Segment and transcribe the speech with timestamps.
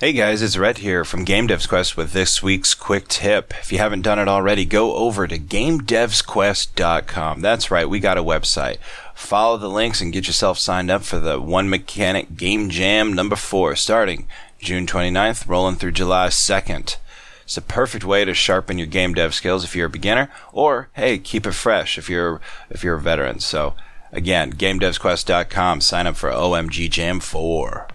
[0.00, 3.52] Hey guys, it's Rhett here from Game Devs Quest with this week's quick tip.
[3.60, 7.42] If you haven't done it already, go over to GameDevsQuest.com.
[7.42, 8.78] That's right, we got a website.
[9.14, 13.36] Follow the links and get yourself signed up for the One Mechanic Game Jam number
[13.36, 14.26] four, starting
[14.58, 16.96] June 29th, rolling through July 2nd.
[17.42, 20.88] It's a perfect way to sharpen your game dev skills if you're a beginner, or
[20.94, 22.40] hey, keep it fresh if you're
[22.70, 23.40] if you're a veteran.
[23.40, 23.74] So
[24.12, 25.82] again, GameDevsQuest.com.
[25.82, 27.86] Sign up for OMG Jam 4.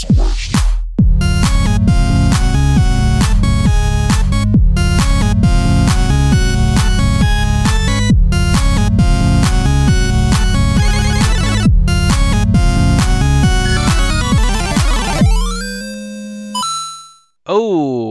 [0.00, 0.04] Oh,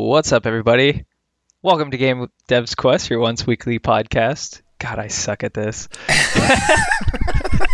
[0.08, 1.06] what's up, everybody?
[1.62, 4.62] Welcome to Game Devs Quest, your once weekly podcast.
[4.80, 5.88] God, I suck at this.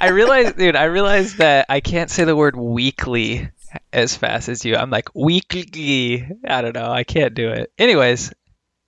[0.00, 3.50] I realize, dude, I realize that I can't say the word weekly
[3.92, 4.74] as fast as you.
[4.74, 6.26] I'm like, weekly.
[6.46, 6.90] I don't know.
[6.90, 7.70] I can't do it.
[7.78, 8.32] Anyways,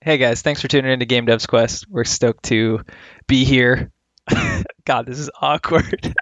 [0.01, 1.85] hey guys, thanks for tuning in to Game Devs Quest.
[1.91, 2.81] We're stoked to
[3.27, 3.93] be here.
[4.87, 6.15] God, this is awkward.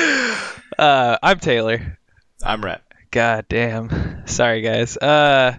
[0.79, 1.99] uh, I'm Taylor.
[2.41, 2.83] I'm Rhett.
[3.11, 4.29] God damn.
[4.29, 4.97] Sorry, guys.
[4.97, 5.59] Uh,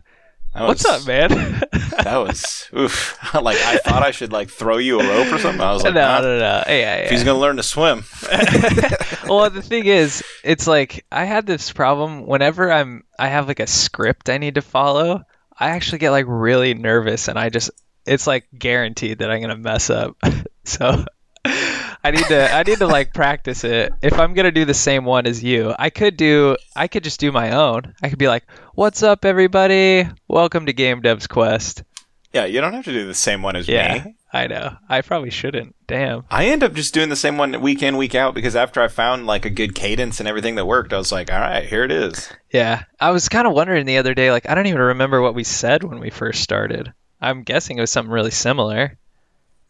[0.54, 1.62] That what's was- up, man?
[2.04, 3.18] That was oof.
[3.36, 5.62] like I thought I should like throw you a rope or something.
[5.62, 6.38] I was like, no, nah, no.
[6.40, 6.96] Yeah, yeah.
[6.96, 8.06] if he's gonna learn to swim.
[9.28, 13.60] well, the thing is, it's like I had this problem whenever I'm I have like
[13.60, 15.24] a script I need to follow.
[15.56, 17.70] I actually get like really nervous, and I just
[18.06, 20.18] it's like guaranteed that I'm gonna mess up.
[20.64, 21.06] so
[22.04, 23.94] I need to I need to like practice it.
[24.02, 27.20] If I'm gonna do the same one as you, I could do I could just
[27.20, 27.94] do my own.
[28.02, 30.10] I could be like, "What's up, everybody?
[30.28, 31.84] Welcome to Game Devs Quest."
[32.34, 34.16] Yeah, you don't have to do the same one as Yeah, me.
[34.34, 34.78] I know.
[34.88, 35.76] I probably shouldn't.
[35.86, 36.24] Damn.
[36.32, 38.88] I end up just doing the same one week in, week out because after I
[38.88, 41.84] found like a good cadence and everything that worked, I was like, all right, here
[41.84, 42.32] it is.
[42.52, 44.32] Yeah, I was kind of wondering the other day.
[44.32, 46.94] Like, I don't even remember what we said when we first started.
[47.20, 48.98] I'm guessing it was something really similar.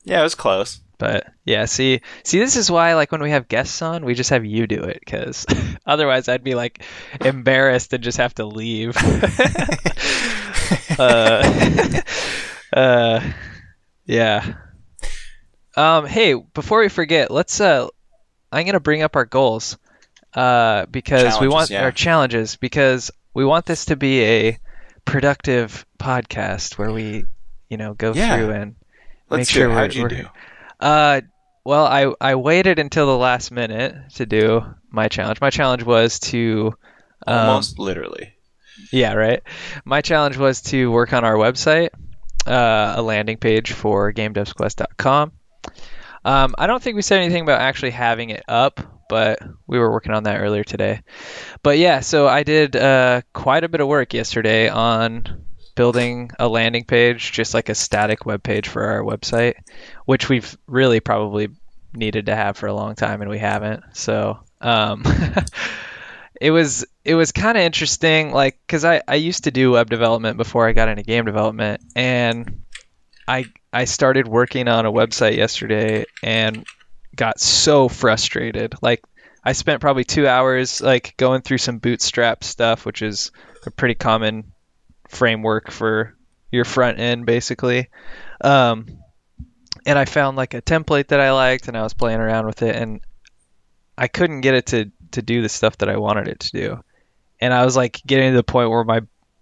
[0.03, 0.81] Yeah, it was close.
[1.01, 4.29] But yeah, see, see, this is why like when we have guests on, we just
[4.29, 5.47] have you do it because
[5.85, 6.83] otherwise I'd be like
[7.25, 8.95] embarrassed and just have to leave.
[10.99, 12.01] uh,
[12.73, 13.31] uh,
[14.05, 14.53] yeah.
[15.75, 17.87] Um, hey, before we forget, let's uh,
[18.51, 19.79] I'm gonna bring up our goals,
[20.35, 21.83] uh, because we want yeah.
[21.83, 24.59] our challenges because we want this to be a
[25.05, 27.25] productive podcast where we,
[27.69, 28.37] you know, go Yeah.
[28.37, 28.75] through and
[29.31, 30.29] Let's Make sure we're- we're- do?
[30.81, 31.21] Uh,
[31.63, 35.39] well, I I waited until the last minute to do my challenge.
[35.39, 36.73] My challenge was to,
[37.27, 38.33] um, Almost literally.
[38.91, 39.41] yeah, right.
[39.85, 41.89] My challenge was to work on our website,
[42.47, 45.31] uh, a landing page for GameDevsQuest.com.
[46.23, 49.91] Um, I don't think we said anything about actually having it up, but we were
[49.91, 51.01] working on that earlier today.
[51.63, 55.45] But yeah, so I did uh, quite a bit of work yesterday on
[55.75, 59.55] building a landing page, just like a static web page for our website,
[60.05, 61.49] which we've really probably
[61.93, 63.83] needed to have for a long time and we haven't.
[63.93, 65.03] So um,
[66.41, 69.89] it was it was kind of interesting, like because I I used to do web
[69.89, 72.63] development before I got into game development, and
[73.27, 76.65] I I started working on a website yesterday and
[77.15, 78.75] got so frustrated.
[78.81, 79.03] Like
[79.43, 83.31] I spent probably two hours like going through some bootstrap stuff, which is
[83.65, 84.50] a pretty common
[85.11, 86.15] framework for
[86.51, 87.89] your front end basically.
[88.41, 88.87] Um,
[89.85, 92.61] and I found like a template that I liked and I was playing around with
[92.61, 93.01] it and
[93.97, 96.83] I couldn't get it to to do the stuff that I wanted it to do.
[97.39, 99.01] And I was like getting to the point where my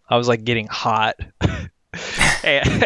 [0.09, 1.15] I was like getting hot.
[2.43, 2.85] and,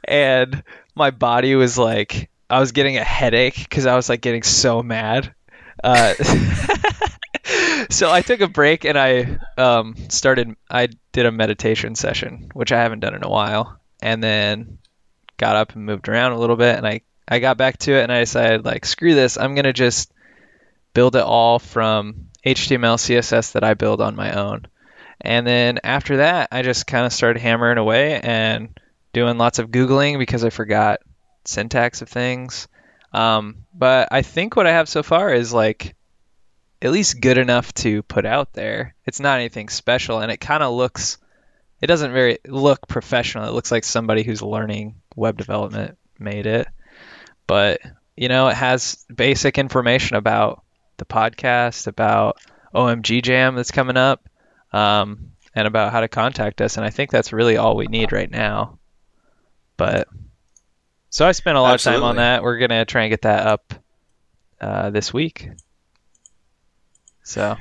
[0.04, 0.62] and
[0.94, 4.82] my body was like I was getting a headache because I was like getting so
[4.82, 5.34] mad.
[5.82, 6.14] Uh,
[7.90, 10.56] so I took a break and I um, started.
[10.70, 14.78] I did a meditation session, which I haven't done in a while, and then
[15.36, 18.02] got up and moved around a little bit, and I I got back to it,
[18.02, 20.12] and I decided like screw this, I'm gonna just
[20.94, 24.66] build it all from HTML CSS that I build on my own,
[25.20, 28.78] and then after that, I just kind of started hammering away and
[29.12, 31.00] doing lots of googling because I forgot
[31.44, 32.68] syntax of things.
[33.12, 35.95] Um, but I think what I have so far is like
[36.82, 38.94] at least good enough to put out there.
[39.04, 41.18] It's not anything special, and it kind of looks.
[41.80, 43.46] It doesn't very look professional.
[43.46, 46.68] It looks like somebody who's learning web development made it.
[47.46, 47.80] But
[48.16, 50.62] you know, it has basic information about
[50.96, 52.38] the podcast, about
[52.74, 54.28] OMG Jam that's coming up,
[54.72, 56.76] um, and about how to contact us.
[56.76, 58.78] And I think that's really all we need right now.
[59.76, 60.08] But
[61.10, 62.42] So I spent a lot of time on that.
[62.42, 63.74] We're gonna try and get that up
[64.60, 65.50] uh, this week.
[67.26, 67.56] So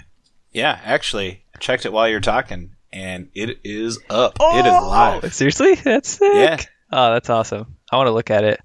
[0.52, 4.38] Yeah, actually, I checked it while you're talking, and it is up.
[4.40, 5.34] it is live.
[5.34, 6.30] seriously, that's sick.
[6.34, 6.58] Yeah.
[6.92, 7.76] Oh, that's awesome.
[7.92, 8.62] I want to look at it.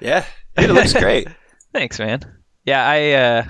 [0.00, 0.24] Yeah,
[0.56, 1.26] it looks great.
[1.72, 2.20] Thanks, man.
[2.64, 3.12] Yeah, I.
[3.12, 3.44] uh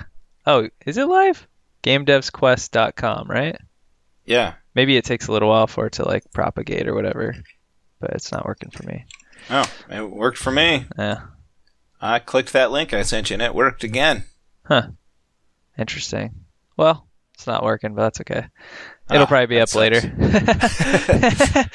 [0.47, 1.47] Oh, is it live?
[1.83, 3.57] GameDevsQuest.com, right?
[4.25, 4.53] Yeah.
[4.73, 7.35] Maybe it takes a little while for it to like propagate or whatever,
[7.99, 9.05] but it's not working for me.
[9.49, 10.85] Oh, it worked for me.
[10.97, 11.21] Yeah,
[12.01, 14.23] I clicked that link I sent you, and it worked again.
[14.65, 14.87] Huh.
[15.77, 16.45] Interesting.
[16.77, 18.47] Well, it's not working, but that's okay.
[19.09, 20.01] It'll Ah, probably be up later.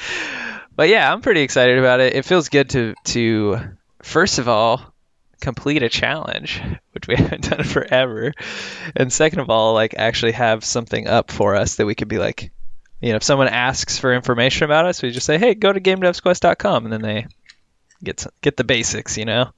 [0.75, 2.15] but yeah, I'm pretty excited about it.
[2.15, 3.57] It feels good to to
[4.01, 4.93] first of all
[5.41, 6.61] complete a challenge,
[6.91, 8.33] which we haven't done forever,
[8.95, 12.17] and second of all, like actually have something up for us that we could be
[12.17, 12.51] like,
[13.01, 15.81] you know, if someone asks for information about us, we just say, hey, go to
[15.81, 17.27] GameDevsQuest.com, and then they
[18.03, 19.51] get get the basics, you know.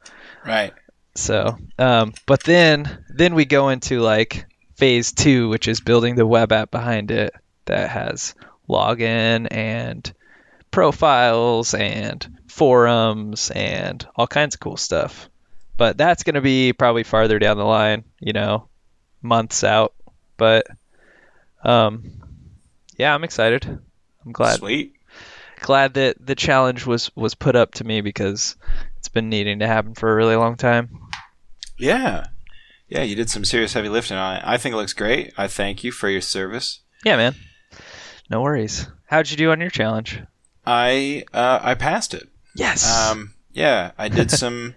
[0.46, 0.74] Right.
[1.16, 4.46] So, um, but then then we go into like
[4.76, 7.34] phase two, which is building the web app behind it
[7.66, 8.36] that has
[8.70, 10.14] login and
[10.72, 15.30] profiles and forums and all kinds of cool stuff.
[15.78, 18.70] But that's going to be probably farther down the line, you know,
[19.22, 19.94] months out.
[20.38, 20.68] But
[21.64, 22.22] um,
[22.98, 23.66] yeah, I'm excited.
[24.26, 24.96] I'm glad Sweet.
[25.62, 28.56] glad that the challenge was was put up to me because
[28.98, 30.90] it's been needing to happen for a really long time.
[31.78, 32.26] Yeah.
[32.88, 34.44] Yeah, you did some serious heavy lifting on it.
[34.46, 35.34] I think it looks great.
[35.38, 36.82] I thank you for your service.
[37.04, 37.36] Yeah, man.
[38.30, 38.88] No worries.
[39.08, 40.22] How'd you do on your challenge?
[40.66, 42.28] I uh, I passed it.
[42.56, 43.10] Yes.
[43.12, 44.76] Um, yeah, I did some.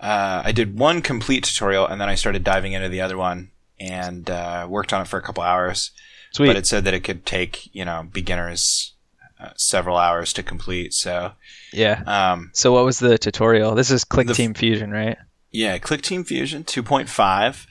[0.00, 3.50] uh, I did one complete tutorial, and then I started diving into the other one
[3.80, 5.90] and uh, worked on it for a couple hours.
[6.32, 6.48] Sweet.
[6.48, 8.94] But it said that it could take you know beginners
[9.40, 10.92] uh, several hours to complete.
[10.94, 11.32] So
[11.72, 12.02] yeah.
[12.06, 13.74] um, So what was the tutorial?
[13.74, 15.16] This is Click Team Fusion, right?
[15.50, 17.66] Yeah, Click Team Fusion 2.5.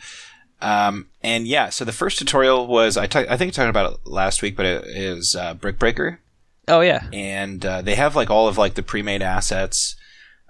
[0.60, 4.42] Um, and yeah, so the first tutorial was I think I talked about it last
[4.42, 6.20] week, but it is uh, Brick Breaker.
[6.68, 7.08] Oh yeah.
[7.14, 9.96] and uh, they have like all of like the pre-made assets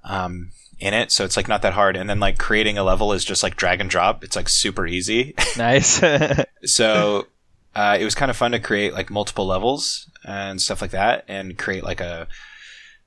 [0.03, 3.13] um, in it so it's like not that hard and then like creating a level
[3.13, 6.01] is just like drag and drop it's like super easy Nice.
[6.63, 7.27] so
[7.75, 11.23] uh, it was kind of fun to create like multiple levels and stuff like that
[11.27, 12.27] and create like a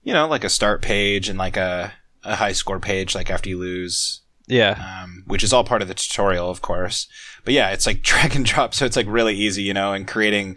[0.05, 1.93] you know like a start page and like a,
[2.25, 5.01] a high score page like after you lose yeah.
[5.05, 7.07] um, which is all part of the tutorial, of course.
[7.45, 10.07] But yeah, it's like drag and drop, so it's like really easy, you know, and
[10.09, 10.57] creating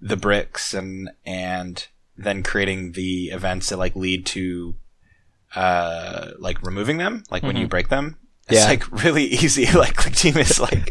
[0.00, 1.86] the bricks and and
[2.16, 4.74] then creating the events that like lead to
[5.54, 8.16] uh like removing them, like when you break them.
[8.48, 8.66] It's Yeah.
[8.66, 9.66] like really easy.
[9.78, 10.88] Like Click Team is like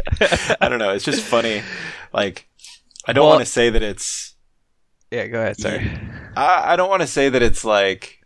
[0.59, 1.62] I don't know, it's just funny.
[2.13, 2.47] Like
[3.07, 4.35] I don't Well- want to say that it's
[5.09, 5.57] Yeah, go ahead.
[5.57, 5.89] Sorry.
[6.35, 8.19] I, I don't want to say that it's like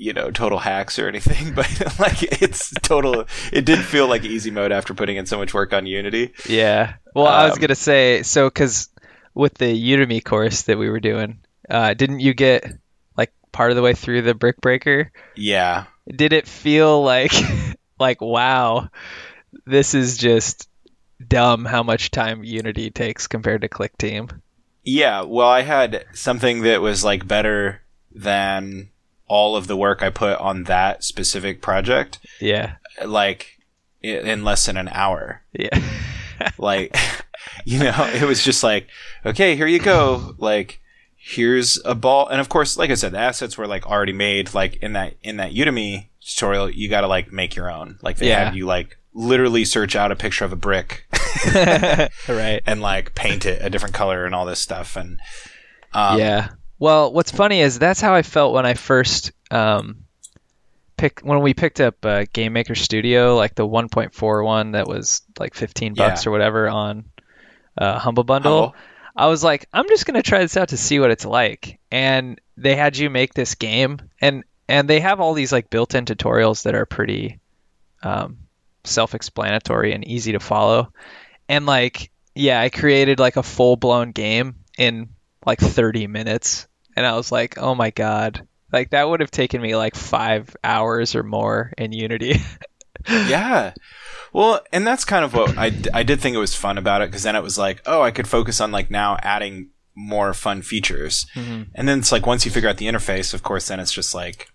[0.00, 1.68] you know total hacks or anything but
[2.00, 5.72] like it's total it did feel like easy mode after putting in so much work
[5.72, 6.94] on unity Yeah.
[7.14, 8.88] Well, I was Um, gonna say so because
[9.34, 12.64] with the Udemy course that we were doing, uh, didn't you get
[13.16, 15.12] like part of the way through the brick breaker?
[15.34, 17.32] yeah Did it feel like
[17.98, 18.90] like wow,
[19.66, 20.68] this is just
[21.26, 24.28] dumb how much time Unity takes compared to Click Team?
[24.84, 27.82] yeah well i had something that was like better
[28.12, 28.90] than
[29.30, 32.74] all of the work i put on that specific project Yeah.
[33.06, 33.58] like
[34.02, 35.78] in less than an hour Yeah.
[36.58, 36.96] like
[37.64, 38.88] you know it was just like
[39.24, 40.80] okay here you go like
[41.16, 44.52] here's a ball and of course like i said the assets were like already made
[44.54, 48.16] like in that in that udemy tutorial you got to like make your own like
[48.16, 48.46] they Yeah.
[48.46, 51.04] had you like literally search out a picture of a brick
[52.28, 52.60] right.
[52.66, 55.18] and like paint it a different color and all this stuff and
[55.92, 56.48] um, yeah.
[56.80, 60.04] Well, what's funny is that's how I felt when I first um,
[60.96, 65.22] pick when we picked up uh, Game Maker Studio, like the 1.4 one that was
[65.38, 66.28] like 15 bucks Yeah.
[66.28, 67.04] or whatever on
[67.78, 68.74] uh, Humble Bundle.
[69.14, 71.78] I was like, I'm just gonna try this out to see what it's like.
[71.90, 76.06] And they had you make this game, and and they have all these like built-in
[76.06, 77.40] tutorials that are pretty
[78.02, 78.38] um,
[78.84, 80.92] self-explanatory and easy to follow.
[81.48, 85.10] And like, yeah, I created like a full-blown game in
[85.44, 86.68] like 30 minutes,
[87.00, 90.54] and I was like, oh my god, like that would have taken me like five
[90.62, 92.34] hours or more in Unity.
[93.08, 93.72] yeah.
[94.34, 97.08] Well and that's kind of what I, I did think it was fun about it
[97.08, 100.60] because then it was like oh i could focus on like now adding more fun
[100.60, 101.26] features.
[101.34, 101.62] Mm-hmm.
[101.74, 104.14] And then it's like once you figure out the interface of course then it's just
[104.14, 104.48] like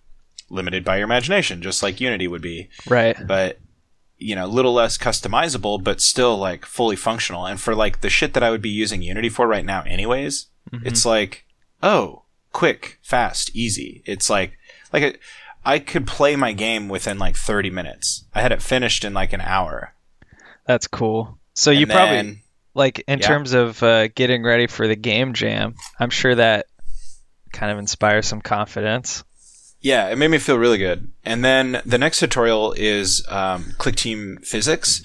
[0.52, 2.70] limited by your imagination just like unity would be.
[2.88, 3.18] Right.
[3.26, 3.58] but
[4.18, 7.48] you know a little less customizable but still like fully functional.
[7.48, 10.48] And for like the shit that i would be using unity for right now anyways
[10.72, 10.86] mm-hmm.
[10.86, 11.46] it's like
[11.82, 12.25] oh
[12.60, 14.58] quick fast easy it's like
[14.94, 15.20] like it,
[15.66, 18.24] I could play my game within like 30 minutes.
[18.36, 19.94] I had it finished in like an hour.
[20.68, 21.40] That's cool.
[21.56, 22.44] So you And probably
[22.76, 23.28] like in Yeah.
[23.28, 25.74] terms of uh, getting ready for the game jam.
[26.00, 26.68] I'm sure that
[27.52, 29.24] kind of inspires some confidence.
[29.82, 31.12] Yeah, it made me feel really good.
[31.26, 35.02] And then the next tutorial is um, Click Team Physics.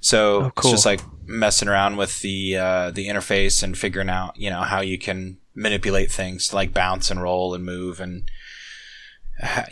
[0.00, 4.36] So Oh, it's just like messing around with the uh, the interface and figuring out
[4.36, 8.30] you know how you can manipulate things to like bounce and roll and move and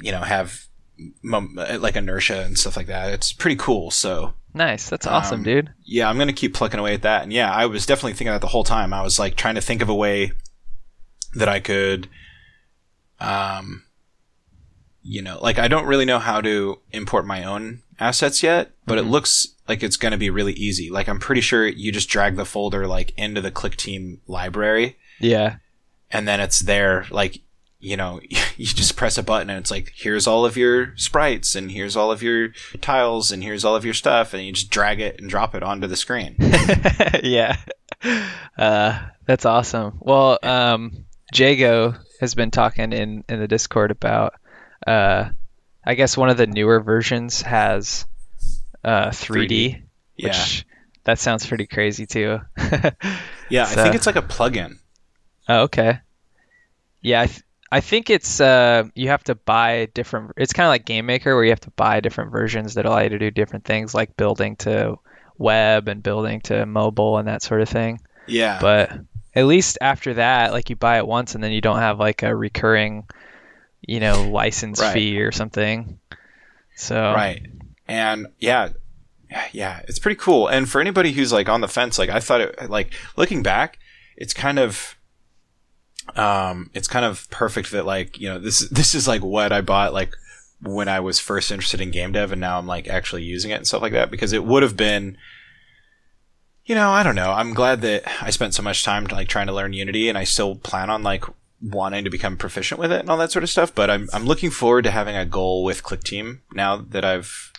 [0.03, 0.65] you know have
[1.79, 3.13] like inertia and stuff like that.
[3.13, 3.91] It's pretty cool.
[3.91, 4.89] So Nice.
[4.89, 5.71] That's awesome, Um, dude.
[5.85, 7.23] yeah, I'm gonna keep plucking away at that.
[7.23, 8.93] And yeah, I was definitely thinking that the whole time.
[8.93, 10.33] I was like trying to think of a way
[11.35, 12.09] that I could,
[13.21, 13.85] um,
[15.03, 18.99] you know, like I don't really know how to import my own assets yet, but
[18.99, 20.91] it looks like it's gonna be really easy.
[20.91, 25.57] Like I'm pretty sure you just drag the folder like into the ClickTeam library, Yeah.
[26.11, 27.07] And then it's there.
[27.11, 27.41] Like
[27.81, 28.21] you know,
[28.57, 31.97] you just press a button and it's like, here's all of your sprites, and here's
[31.97, 32.49] all of your
[32.81, 35.63] tiles, and here's all of your stuff, and you just drag it and drop it
[35.63, 36.35] onto the screen.
[37.23, 37.57] yeah.
[38.57, 39.99] Uh, that's awesome.
[40.01, 44.35] Well, um, Jago has been talking in, in the Discord about,
[44.87, 45.29] uh,
[45.87, 48.07] I guess one of the newer versions has
[48.85, 49.83] uh, 3D,
[50.17, 50.29] Yeah.
[50.29, 50.67] which
[51.05, 52.41] that sounds pretty crazy too.
[53.51, 54.77] Yeah, I think it's like a plugin.
[55.49, 56.01] Oh, okay.
[57.01, 60.33] Yeah, I, th- I think it's uh you have to buy different.
[60.37, 63.01] It's kind of like Game Maker where you have to buy different versions that allow
[63.01, 64.97] you to do different things, like building to
[65.39, 68.01] web and building to mobile and that sort of thing.
[68.27, 68.59] Yeah.
[68.61, 68.93] But
[69.35, 72.23] at least after that, like you buy it once and then you don't have like
[72.23, 73.07] a recurring,
[73.87, 74.93] you know, license Right.
[74.93, 75.99] fee or something.
[76.75, 77.47] So right.
[77.87, 78.71] And yeah,
[79.53, 80.49] yeah, it's pretty cool.
[80.49, 83.79] And for anybody who's like on the fence, like I thought it, like looking back,
[84.17, 84.97] it's kind of,
[86.17, 89.61] um, it's kind of perfect that like, you know, this, this is like what I
[89.61, 90.15] bought like
[90.61, 93.57] when I was first interested in game dev and now I'm like actually using it
[93.57, 95.17] and stuff like that because it would have been,
[96.65, 97.33] you know, I don't know.
[97.33, 100.25] I'm glad that I spent so much time like trying to learn Unity and I
[100.25, 101.25] still plan on like
[101.61, 103.75] wanting to become proficient with it and all that sort of stuff.
[103.75, 107.53] But I'm, I'm looking forward to having a goal with ClickTeam now that I've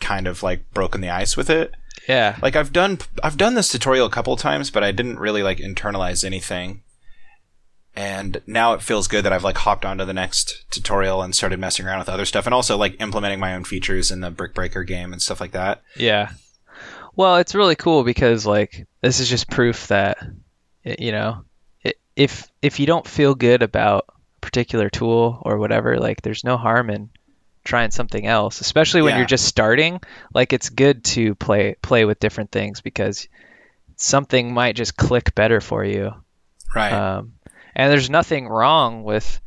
[0.00, 1.72] kind of like broken the ice with it.
[2.08, 5.42] yeah, Like I've done, I've done this tutorial a couple times, but I didn't really
[5.42, 6.82] like internalize anything.
[7.96, 11.60] And now it feels good that I've like hopped onto the next tutorial and started
[11.60, 14.52] messing around with other stuff and also like implementing my own features in the Brick
[14.54, 15.82] Breaker game and stuff like that.
[15.96, 16.30] Yeah.
[17.14, 20.18] Well, it's really cool because like this is just proof that
[20.84, 21.44] you know,
[22.16, 26.56] if if you don't feel good about a particular tool or whatever, like there's no
[26.56, 27.10] harm in
[27.62, 29.18] trying something else, especially when Yeah.
[29.18, 30.00] you're just starting.
[30.34, 33.28] Like it's good to play play with different things because
[33.96, 36.12] something might just click better for you.
[36.74, 36.92] Right.
[36.92, 37.34] Um,
[37.74, 39.40] and there's nothing wrong with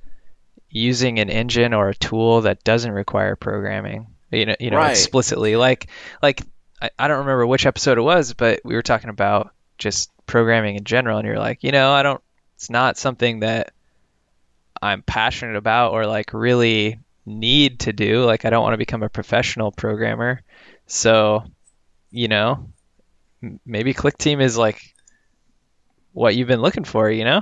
[0.69, 4.07] using an engine or a tool that doesn't require programming.
[4.31, 4.91] You know, you know, Right.
[4.91, 5.55] explicitly.
[5.55, 5.88] Like,
[6.22, 6.41] like
[6.81, 10.75] I, I don't remember which episode it was, but we were talking about just programming
[10.75, 12.22] in general, and you're like, you know, I don't.
[12.55, 13.72] It's not something that
[14.81, 18.25] I'm passionate about or like really need to do.
[18.25, 20.41] Like, I don't want to become a professional programmer.
[20.88, 21.43] So,
[22.12, 22.69] you know,
[23.43, 24.81] m- maybe ClickTeam is like
[26.13, 27.10] what you've been looking for.
[27.10, 27.41] You know?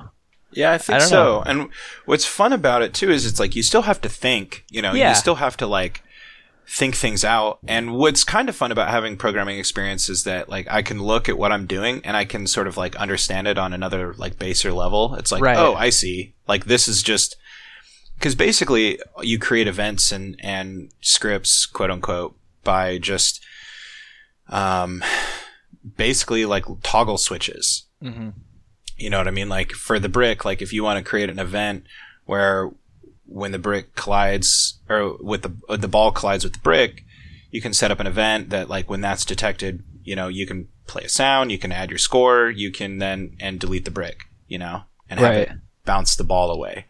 [0.51, 1.15] Yeah, I think I so.
[1.15, 1.41] know.
[1.45, 1.69] And
[2.05, 4.93] what's fun about it too is it's like you still have to think, you know,
[4.93, 5.09] Yeah.
[5.09, 6.01] you still have to like
[6.67, 7.59] think things out.
[7.67, 11.27] And what's kind of fun about having programming experience is that like I can look
[11.29, 14.39] at what I'm doing and I can sort of like understand it on another like
[14.39, 15.15] baser level.
[15.15, 15.57] It's like, Right.
[15.57, 16.33] oh, I see.
[16.47, 17.35] Like this is just
[18.17, 23.43] because basically you create events and and scripts, quote unquote, by just
[24.49, 25.03] um
[25.97, 27.85] basically like toggle switches.
[28.01, 28.29] Mm-hmm.
[28.97, 29.49] You know what I mean?
[29.49, 31.85] Like for the brick, like if you want to create an event
[32.25, 32.71] where
[33.25, 37.03] when the brick collides or with the uh, the ball collides with the brick,
[37.51, 40.67] you can set up an event that like when that's detected, you know, you can
[40.87, 44.25] play a sound, you can add your score, you can then and delete the brick,
[44.47, 45.47] you know, and have Right.
[45.49, 45.51] it
[45.83, 46.85] bounce the ball away.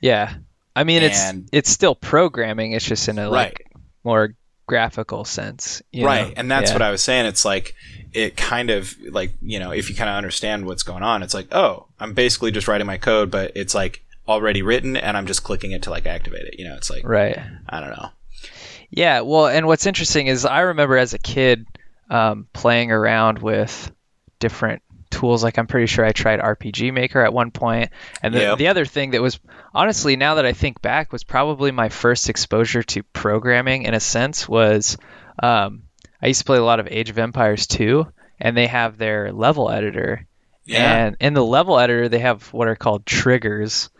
[0.00, 0.34] Yeah.
[0.74, 2.72] I mean, And- it's it's still programming.
[2.72, 3.52] It's just in a Right.
[3.58, 3.66] like
[4.04, 4.34] more
[4.70, 5.82] graphical sense.
[5.90, 6.34] you right know?
[6.36, 6.74] and that's Yeah.
[6.76, 7.74] what i was saying it's like
[8.12, 11.34] it kind of like you know if you kind of understand what's going on it's
[11.34, 15.26] like oh i'm basically just writing my code but it's like already written and i'm
[15.26, 17.36] just clicking it to like activate it you know it's like Right.
[17.68, 18.10] i don't know
[18.90, 19.20] Yeah.
[19.22, 21.64] Well, and what's interesting is I remember as a kid
[22.08, 23.92] um, playing around with
[24.40, 25.42] different tools.
[25.44, 27.90] Like I'm pretty sure I tried RPG Maker at one point.
[28.22, 28.58] and the, Yep.
[28.58, 29.38] the other thing that was
[29.74, 34.00] honestly now that I think back was probably my first exposure to programming in a
[34.00, 34.96] sense was
[35.42, 35.82] um,
[36.22, 38.06] I used to play a lot of Age of Empires 2,
[38.38, 40.26] and they have their level editor.
[40.64, 43.90] yeah And in the level editor, they have what are called triggers.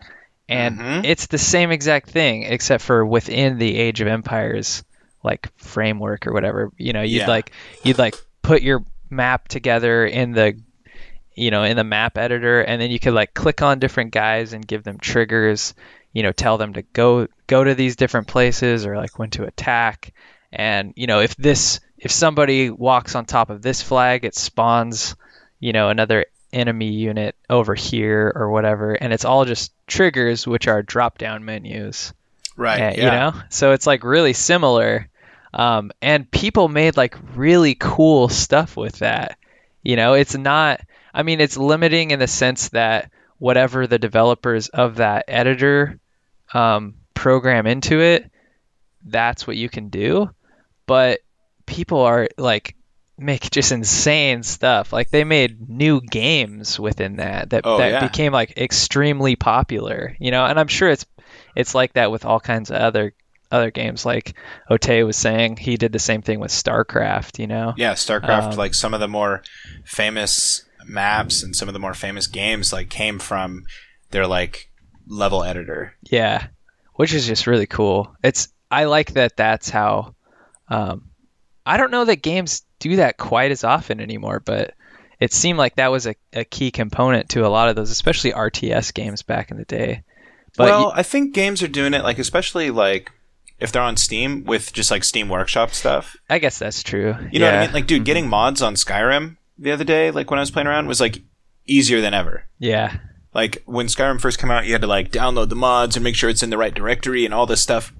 [0.48, 1.04] and Mhm.
[1.04, 4.82] it's the same exact thing except for within the Age of Empires
[5.22, 6.72] like framework or whatever.
[6.76, 7.26] You know, you'd Yeah.
[7.28, 7.52] like
[7.84, 10.58] you'd like put your map together in the
[11.40, 14.52] you know in the map editor and then you could like click on different guys
[14.52, 15.74] and give them triggers
[16.12, 19.44] you know tell them to go go to these different places or like when to
[19.44, 20.12] attack
[20.52, 25.16] and you know if this if somebody walks on top of this flag it spawns
[25.60, 30.68] you know another enemy unit over here or whatever and it's all just triggers which
[30.68, 32.12] are drop down menus
[32.56, 32.80] Right.
[32.80, 33.04] uh, yeah.
[33.04, 35.08] you know so it's like really similar
[35.54, 39.38] um, and people made like really cool stuff with that
[39.82, 40.80] you know it's not
[41.14, 45.98] i mean it's limiting in the sense that whatever the developers of that editor
[46.52, 48.30] um, program into it
[49.06, 50.28] that's what you can do.
[50.86, 51.20] But
[51.64, 52.76] people are like
[53.16, 54.92] make just insane stuff.
[54.92, 58.06] Like they made new games within that that, Oh, that yeah.
[58.06, 60.44] became like extremely popular you know?
[60.44, 61.06] And i'm sure it's
[61.56, 63.14] it's like that with all kinds of other
[63.50, 64.04] other games.
[64.04, 64.36] Like
[64.68, 67.72] Ote was saying he did the same thing with StarCraft you know?
[67.76, 69.42] Yeah, StarCraft, Um, like some of the more
[69.84, 73.64] famous maps and some of the more famous games, like came from
[74.10, 74.70] their like
[75.06, 75.94] level editor.
[76.10, 76.46] Yeah,
[76.94, 78.14] which is just really cool.
[78.22, 79.36] It's I like that.
[79.36, 80.14] That's how.
[80.68, 81.10] Um,
[81.66, 84.74] I don't know that games do that quite as often anymore, but
[85.18, 88.32] it seemed like that was a, a key component to a lot of those, especially
[88.32, 90.02] RTS games back in the day.
[90.56, 93.12] But well, I think games are doing it, like especially like
[93.60, 96.16] if they're on Steam with just like Steam Workshop stuff.
[96.28, 97.14] I guess that's true.
[97.30, 97.74] You know what I mean?
[97.74, 100.86] Like, dude, getting mods on Skyrim the other day, like when I was playing around,
[100.88, 101.22] was like
[101.66, 102.44] easier than ever.
[102.58, 102.96] Yeah,
[103.34, 106.16] Like when Skyrim first came out, you had to like download the mods and make
[106.16, 107.92] sure it's in the right directory and all this stuff.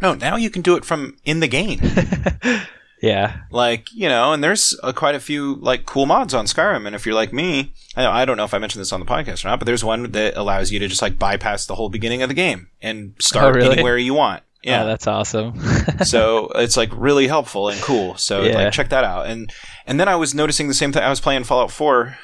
[0.00, 1.80] No, now you can do it from in the game.
[3.02, 6.86] yeah, like you know and there's uh, quite a few like cool mods on skyrim
[6.86, 9.06] and if you're like me I, I don't know if i mentioned this on the
[9.06, 11.90] podcast or not but there's one that allows you to just like bypass the whole
[11.90, 13.72] beginning of the game and start Oh, really?
[13.74, 15.60] anywhere you want yeah Oh, that's awesome.
[16.04, 18.54] so it's like really helpful and cool so Yeah.
[18.54, 19.52] like check that out and
[19.86, 22.16] and then i was noticing the same thing i was playing fallout 4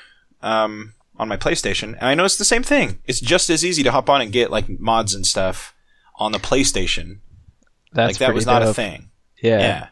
[0.42, 3.92] um on my playstation and i noticed the same thing it's just as easy to
[3.92, 5.74] hop on and get like mods and stuff
[6.18, 7.20] on the playstation
[7.92, 9.10] That's like that was not a thing
[9.42, 9.58] Yeah.
[9.60, 9.86] yeah.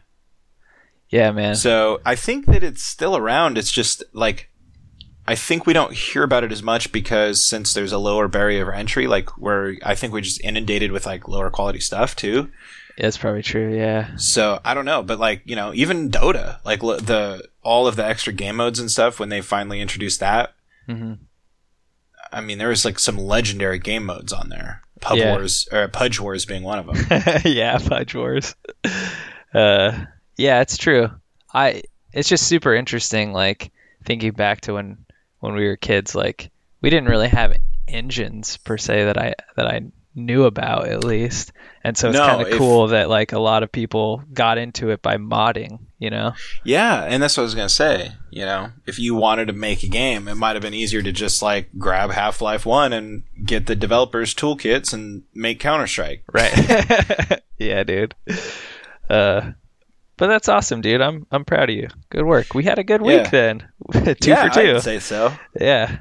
[1.09, 1.55] yeah, man.
[1.55, 3.57] So I think that it's still around.
[3.57, 4.48] It's just like
[5.29, 8.69] I think we don't hear about it as much because since there's a lower barrier
[8.69, 12.49] of entry, like where I think we're just inundated with like lower quality stuff too.
[12.97, 13.73] That's probably true.
[13.75, 14.15] Yeah.
[14.17, 17.95] So I don't know, but like you know, even Dota, like l- the all of
[17.95, 20.53] the extra game modes and stuff when they finally introduced that.
[20.87, 21.13] hmm
[22.31, 24.81] I mean, there was like some legendary game modes on there.
[25.01, 25.31] Pub Yeah.
[25.31, 27.21] Wars or Pudge Wars being one of them.
[27.45, 28.55] yeah, Pudge Wars.
[29.53, 30.05] Uh,
[30.37, 31.09] yeah, it's true.
[31.53, 31.81] I
[32.13, 33.33] it's just super interesting.
[33.33, 33.71] Like
[34.05, 35.05] thinking back to when
[35.39, 39.67] when we were kids, like we didn't really have engines per se that I that
[39.67, 39.81] I
[40.15, 41.51] knew about at least,
[41.83, 44.57] and so it's No, kind of if- cool that like a lot of people got
[44.57, 45.79] into it by modding.
[46.01, 46.31] You know?
[46.63, 48.13] Yeah, and that's what I was gonna say.
[48.31, 51.11] You know, if you wanted to make a game, it might have been easier to
[51.11, 56.23] just like grab Half Life One and get the developers' toolkits and make Counter Strike.
[56.31, 57.41] Right.
[57.57, 58.15] yeah, dude.
[59.09, 59.51] Uh,
[60.19, 61.01] but that's awesome, dude.
[61.01, 61.87] I'm I'm proud of you.
[62.09, 62.53] Good work.
[62.53, 63.29] We had a good week Yeah.
[63.29, 63.67] then.
[64.21, 65.33] two yeah, for 2 I'd say so.
[65.59, 65.99] Yeah.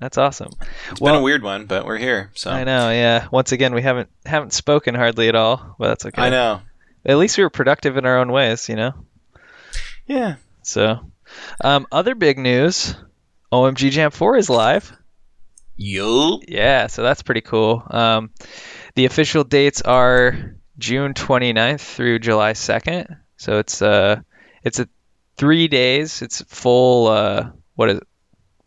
[0.00, 0.50] That's awesome.
[0.90, 2.30] It's Well- been a weird one, but we're here.
[2.34, 3.28] So I know, yeah.
[3.32, 6.20] Once again, we haven't haven't spoken hardly at all, but that's okay.
[6.20, 6.60] I know.
[7.06, 8.92] At least we were productive in our own ways, you know.
[10.06, 10.36] Yeah.
[10.62, 11.10] So,
[11.62, 12.94] um, other big news:
[13.52, 14.92] OMG Jam 4 is live.
[15.76, 16.40] Yo.
[16.48, 17.82] Yeah, so that's pretty cool.
[17.90, 18.30] Um,
[18.94, 23.18] the official dates are June 29th through July 2nd.
[23.36, 24.20] So it's uh,
[24.62, 24.88] it's a
[25.36, 26.22] three days.
[26.22, 27.08] It's full.
[27.08, 28.00] Uh, what is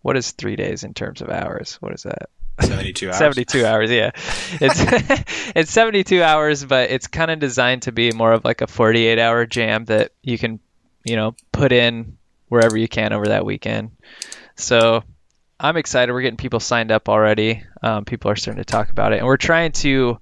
[0.01, 1.75] what is three days in terms of hours?
[1.81, 2.29] What is that?
[2.59, 3.17] Seventy-two hours.
[3.19, 4.11] 72 hours yeah
[4.59, 8.67] it's it's 72 hours but it's kind of designed to be more of like a
[8.67, 10.59] 48 hour jam that you can
[11.03, 12.17] you know put in
[12.49, 13.91] wherever you can over that weekend
[14.55, 15.03] so
[15.59, 19.13] i'm excited we're getting people signed up already um, people are starting to talk about
[19.13, 20.19] it and we're trying to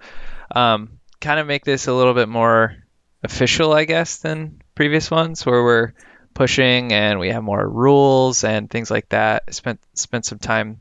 [0.54, 2.76] um, kind of make this a little bit more
[3.24, 5.94] official i guess than previous ones where we're
[6.34, 10.80] pushing and we have more rules and things like that spent spent some time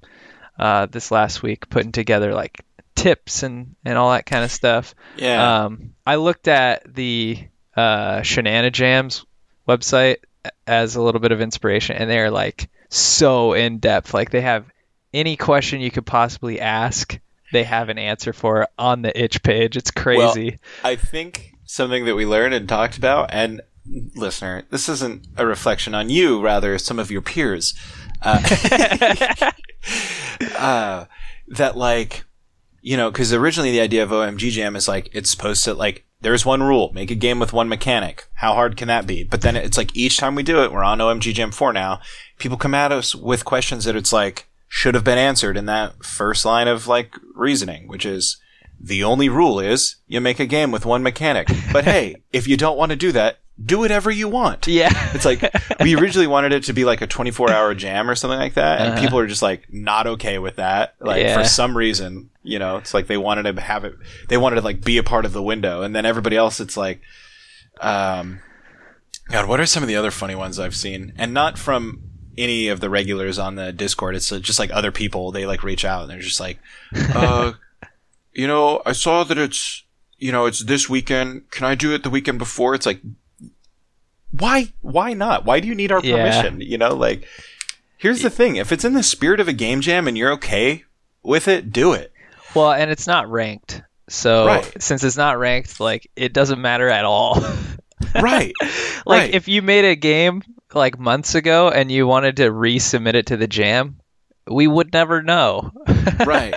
[0.58, 4.94] uh, this last week putting together like tips and, and all that kind of stuff.
[5.16, 5.64] Yeah.
[5.64, 7.38] Um, I looked at the
[7.76, 9.24] uh, Shenanigans
[9.68, 10.18] website
[10.66, 14.14] as a little bit of inspiration, and they're like so in depth.
[14.14, 14.66] Like they have
[15.12, 17.18] any question you could possibly ask,
[17.52, 19.76] they have an answer for on the itch page.
[19.76, 20.58] It's crazy.
[20.82, 23.60] I think something that we learned and talked about, and
[24.16, 27.74] listener, this isn't a reflection on you, rather some of your peers.
[28.22, 28.40] Uh,
[30.56, 31.04] uh,
[31.48, 32.24] that like
[32.84, 36.04] you know, because originally the idea of OMG Jam is like it's supposed to like
[36.20, 38.26] there's one rule, make a game with one mechanic.
[38.34, 39.24] How hard can that be?
[39.24, 42.00] But then it's like each time we do it, we're on OMG Jam 4 now.
[42.38, 46.04] People come at us with questions that it's like should have been answered in that
[46.04, 48.38] first line of like reasoning, which is
[48.80, 51.48] the only rule is you make a game with one mechanic.
[51.72, 54.66] But hey, if you don't want to do that, do whatever you want.
[54.66, 54.90] Yeah.
[55.14, 55.40] It's like
[55.80, 58.80] we originally wanted it to be like a 24 hour jam or something like that,
[58.80, 59.00] and Uh-huh.
[59.00, 60.96] people are just like not okay with that.
[61.00, 61.38] Like Yeah.
[61.38, 63.94] for some reason, you know, it's like they wanted to have it,
[64.28, 66.76] they wanted to like be a part of the window, and then everybody else, it's
[66.76, 67.00] like,
[67.80, 68.40] um,
[69.30, 72.02] God, what are some of the other funny ones I've seen, and not from
[72.38, 74.14] any of the regulars on the Discord.
[74.16, 75.30] It's just like other people.
[75.32, 76.58] They like reach out and they're just like,
[77.14, 77.52] uh,
[78.32, 79.82] you know, I saw that it's,
[80.18, 81.50] you know, it's this weekend.
[81.50, 82.74] Can I do it the weekend before?
[82.74, 83.00] It's like,
[84.36, 86.16] why why not why do you need our Yeah.
[86.16, 87.24] permission you know like
[87.98, 90.82] here's the thing if it's in the spirit of a game jam and you're okay
[91.22, 92.12] with it do it
[92.54, 93.80] Well, and it's not ranked.
[94.08, 94.82] So Right.
[94.82, 97.40] since it's not ranked, like it doesn't matter at all.
[98.20, 98.52] right
[99.06, 99.34] like Right.
[99.34, 100.42] if you made a game
[100.74, 104.00] like months ago and you wanted to resubmit it to the jam,
[104.46, 105.70] we would never know.
[106.26, 106.54] right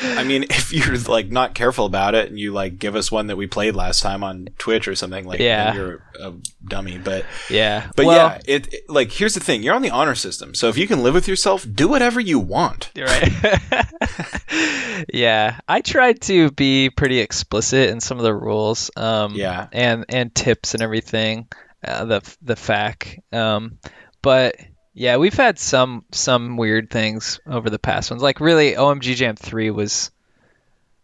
[0.00, 3.26] i mean if you're like not careful about it and you like give us one
[3.26, 5.72] that we played last time on twitch or something like Yeah.
[5.72, 6.34] then you're a
[6.68, 7.90] dummy but yeah.
[7.96, 10.68] but well, yeah it, it- like here's the thing you're on the honor system so
[10.68, 13.32] if you can live with yourself do whatever you want right.
[15.12, 18.90] yeah, I tried to be pretty explicit in some of the rules.
[18.96, 19.68] Um, Yeah.
[19.72, 21.48] and and tips and everything,
[21.84, 23.18] uh, the the FAQ.
[23.32, 23.78] Um,
[24.22, 24.56] but
[24.94, 28.22] yeah, we've had some some weird things over the past ones.
[28.22, 30.10] Like really, OMG Jam three was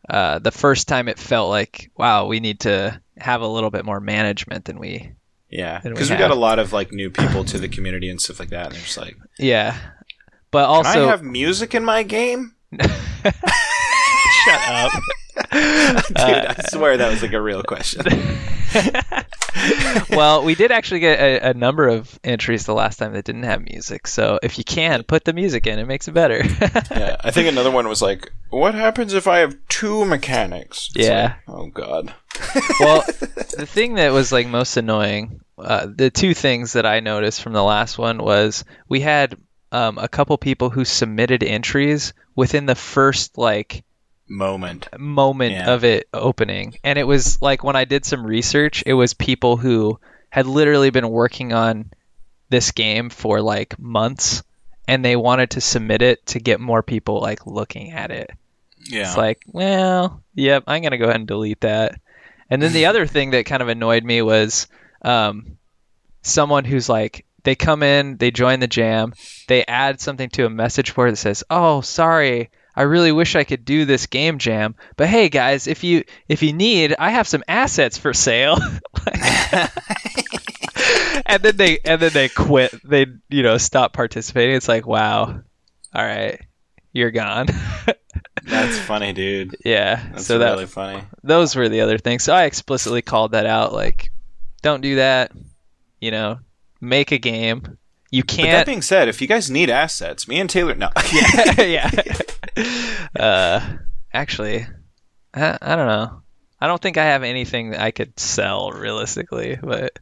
[0.08, 3.84] uh, the first time it felt like wow, we need to have a little bit
[3.84, 5.12] more management than we.
[5.48, 8.10] yeah Then we because we, got a lot of like new people to the community
[8.10, 9.78] and stuff like that and they're just like Yeah,
[10.50, 12.54] but can also i have music in my game
[14.44, 14.92] shut up.
[15.52, 18.02] Dude, I swear that was like a real question.
[20.10, 23.44] well, we did actually get a, a number of entries the last time that didn't
[23.44, 24.06] have music.
[24.06, 26.42] So if you can put the music in, it makes it better.
[26.90, 31.06] yeah, I think another one was like, "What happens if I have two mechanics?" It's
[31.06, 31.34] Yeah.
[31.46, 32.14] like, oh God.
[32.80, 33.02] well,
[33.56, 37.52] the thing that was like most annoying, uh, the two things that I noticed from
[37.52, 39.36] the last one was we had
[39.70, 43.84] um, a couple people who submitted entries within the first like
[44.28, 44.88] Moment.
[44.98, 45.70] moment Yeah.
[45.72, 46.76] of it opening.
[46.82, 49.98] And it was like when I did some research, it was people who
[50.30, 51.90] had literally been working on
[52.48, 54.42] this game for like months
[54.88, 58.30] and they wanted to submit it to get more people like looking at it.
[58.86, 59.02] Yeah.
[59.02, 62.00] It's like, well, yep, I'm going to go ahead and delete that.
[62.50, 64.66] And then the other thing that kind of annoyed me was
[65.02, 65.56] um,
[66.22, 69.12] someone who's like, they come in, they join the jam,
[69.48, 73.44] they add something to a message board that says, "Oh, sorry, I really wish I
[73.44, 77.28] could do this game jam, but hey guys, if you if you need, I have
[77.28, 78.58] some assets for sale."
[81.26, 82.74] and then they and then they quit.
[82.88, 84.56] They you know stop participating.
[84.56, 85.24] It's like, wow,
[85.94, 86.40] all right,
[86.92, 87.46] you're gone.
[88.44, 89.56] That's funny, dude.
[89.64, 90.02] yeah.
[90.12, 91.02] That's so that really funny.
[91.22, 92.24] those were the other things.
[92.24, 93.72] So I explicitly called that out.
[93.72, 94.10] Like,
[94.62, 95.32] don't do that.
[96.00, 96.38] You know,
[96.80, 97.78] make a game.
[98.10, 98.50] You can't.
[98.50, 100.90] That being said, if you guys need assets, me and Taylor, no.
[101.58, 101.90] yeah.
[103.18, 103.60] uh,
[104.12, 104.66] actually,
[105.32, 106.22] I, I don't know.
[106.60, 109.98] I don't think I have anything that I could sell realistically, but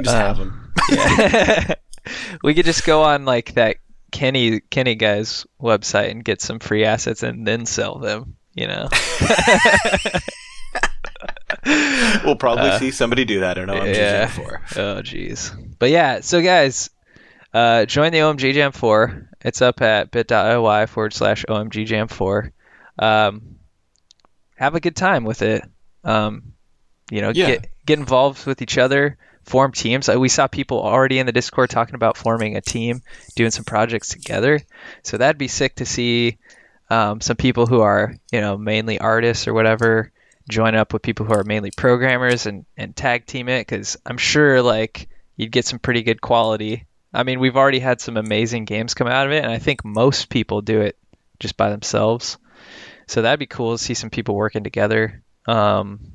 [0.00, 0.72] just Uh, have them.
[0.90, 1.74] yeah.
[2.42, 3.76] we could just go on like that
[4.12, 8.36] Kenney Kenney guy's website and get some free assets and then sell them.
[8.54, 8.88] You know.
[12.24, 14.26] We'll probably uh, see somebody do that in OMG yeah.
[14.26, 14.62] Jam 4.
[14.76, 15.76] Oh, jeez.
[15.78, 16.90] But yeah, so guys,
[17.52, 19.30] uh, join the OMG Jam 4.
[19.46, 22.50] It's up at bit.ly forward slash omgjam4.
[22.98, 23.56] Um,
[24.56, 25.62] have a good time with it.
[26.02, 26.52] Um,
[27.10, 27.46] you know, Yeah.
[27.46, 30.08] get get involved with each other, form teams.
[30.08, 33.02] Uh, We saw people already in the Discord talking about forming a team,
[33.36, 34.60] doing some projects together.
[35.04, 36.38] So that'd be sick to see
[36.90, 40.10] um, some people who are, you know, mainly artists or whatever
[40.48, 44.18] join up with people who are mainly programmers and, and tag team it because I'm
[44.18, 46.86] sure like you'd get some pretty good quality.
[47.16, 49.84] I mean, we've already had some amazing games come out of it, and I think
[49.84, 50.98] most people do it
[51.40, 52.36] just by themselves.
[53.08, 55.22] So that'd be cool to see some people working together.
[55.46, 56.12] Um,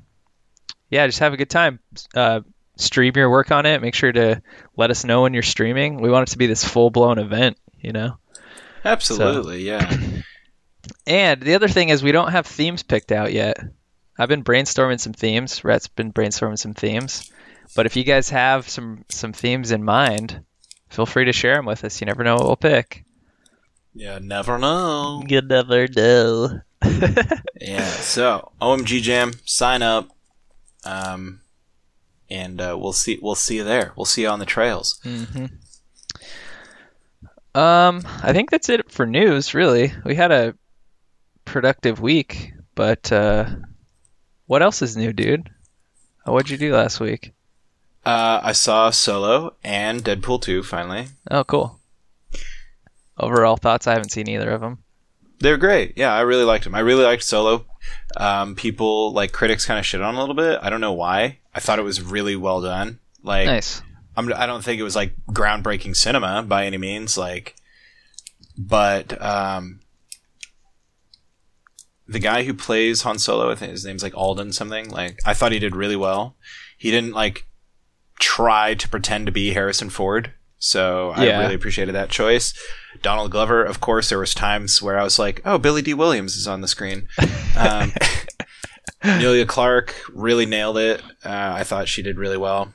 [0.92, 1.80] yeah, just have a good time.
[2.14, 2.42] Uh,
[2.78, 3.82] stream your work on it.
[3.82, 4.44] Make sure to
[4.78, 6.02] let us know when you're streaming.
[6.02, 8.18] We want it to be this full blown event, you know.
[8.86, 9.92] Absolutely, yeah.
[11.06, 13.58] And the other thing is we don't have themes picked out yet.
[14.18, 15.64] I've been brainstorming some themes.
[15.64, 17.32] Rhett's been brainstorming some themes.
[17.76, 20.44] But if you guys have some some themes in mind,
[20.92, 22.00] feel free to share them with us.
[22.02, 23.04] You never know what we'll pick.
[23.94, 25.24] Yeah, never know.
[25.28, 26.60] You never know.
[27.62, 27.86] Yeah.
[27.86, 30.10] So OMG Jam, sign up,
[30.84, 31.42] um,
[32.30, 33.20] and uh, we'll see.
[33.22, 33.94] We'll see you there.
[33.96, 35.00] We'll see you on the trails.
[35.04, 35.46] hmm
[37.54, 39.54] Um, I think that's it for news.
[39.54, 40.56] Really, we had a
[41.46, 43.46] productive week, but uh,
[44.48, 45.50] what else is new, dude?
[46.26, 47.34] What'd you do last week?
[48.06, 51.08] Uh, I saw Solo and Deadpool 2 finally.
[51.30, 51.80] Oh, cool.
[53.18, 53.86] Overall thoughts?
[53.86, 54.80] I haven't seen either of them.
[55.40, 55.94] They're great.
[55.98, 56.76] Yeah, I really liked them.
[56.76, 57.66] I really liked Solo.
[58.18, 60.60] Um, people like critics kind of shit on a little bit.
[60.62, 61.40] I don't know why.
[61.54, 63.00] I thought it was really well done.
[63.24, 63.82] Like, Nice.
[64.16, 67.18] I'm, I don't think it was like groundbreaking cinema by any means.
[67.18, 67.56] Like,
[68.58, 69.80] but um,
[72.08, 74.90] the guy who plays Han Solo, I think his name's like Alden something.
[74.90, 76.36] Like, I thought he did really well.
[76.78, 77.46] He didn't like
[78.22, 80.32] try to pretend to be Harrison Ford.
[80.60, 81.40] So I Yeah.
[81.42, 82.54] really appreciated that choice.
[83.02, 86.36] Donald Glover, of course, there was times where I was like, "Oh, Billy Dee Williams
[86.36, 87.08] is on the screen."
[87.58, 87.92] Um,
[89.04, 91.02] Emilia Clarke really nailed it.
[91.26, 92.74] Uh, I thought she did really well.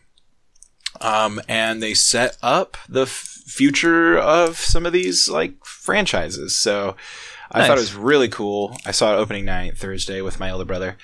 [1.00, 3.10] Um, and they set up the f-
[3.46, 6.56] future of some of these like franchises.
[6.58, 6.96] So
[7.52, 8.76] I thought it was really cool.
[8.84, 10.96] I saw it opening night Thursday with my older brother,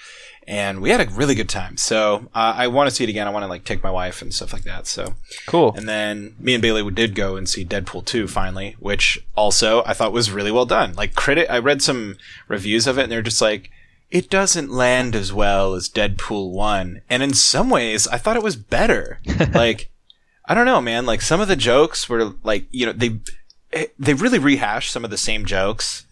[0.46, 1.76] and we had a really good time.
[1.76, 3.26] So uh, I want to see it again.
[3.26, 4.86] I want to like take my wife and stuff like that.
[4.86, 5.14] So
[5.46, 5.72] Cool.
[5.76, 9.92] and then me and Bailey did go and see Deadpool 2 finally, which also I
[9.94, 10.94] thought was really well done.
[10.94, 12.16] Like credit, I read some
[12.48, 13.70] reviews of it and they're just like,
[14.10, 17.00] it doesn't land as well as Deadpool 1.
[17.08, 19.20] And in some ways, I thought it was better.
[19.54, 19.90] like,
[20.44, 21.06] I don't know, man.
[21.06, 23.20] Like some of the jokes were like, you know, they,
[23.98, 26.04] they really rehashed some of the same jokes,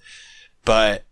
[0.64, 1.04] but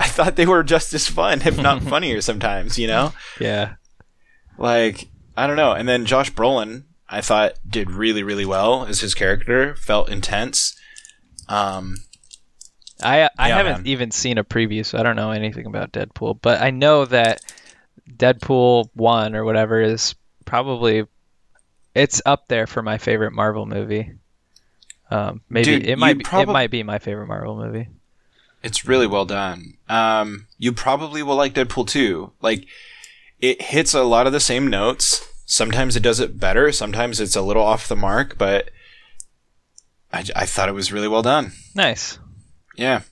[0.00, 3.12] I thought they were just as fun, if not funnier sometimes, you know?
[3.40, 3.74] Yeah.
[4.58, 5.72] Like, I don't know.
[5.72, 9.74] And then Josh Brolin, I thought did really, really well as his character.
[9.76, 10.76] Felt intense.
[11.48, 11.96] Um,
[13.02, 13.86] I I Yeah, haven't man.
[13.86, 16.38] even seen a preview, so I don't know anything about Deadpool.
[16.40, 17.40] But I know that
[18.10, 21.04] Deadpool one or whatever is probably
[21.94, 24.12] it's up there for my favorite Marvel movie.
[25.10, 27.88] Um, maybe Dude, it might be, it might be my favorite Marvel movie.
[28.64, 29.74] It's really well done.
[29.88, 32.32] Um, you probably will like Deadpool 2.
[32.40, 32.66] Like,
[33.38, 35.28] it hits a lot of the same notes.
[35.46, 36.72] Sometimes it does it better.
[36.72, 38.70] Sometimes it's a little off the mark, but
[40.12, 41.52] I, I thought it was really well done.
[41.74, 42.18] Nice.
[42.76, 43.02] Yeah.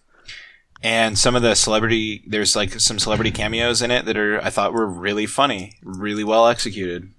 [0.82, 4.48] And some of the celebrity, there's like some celebrity cameos in it that are, I
[4.50, 7.12] thought were really funny, really well executed.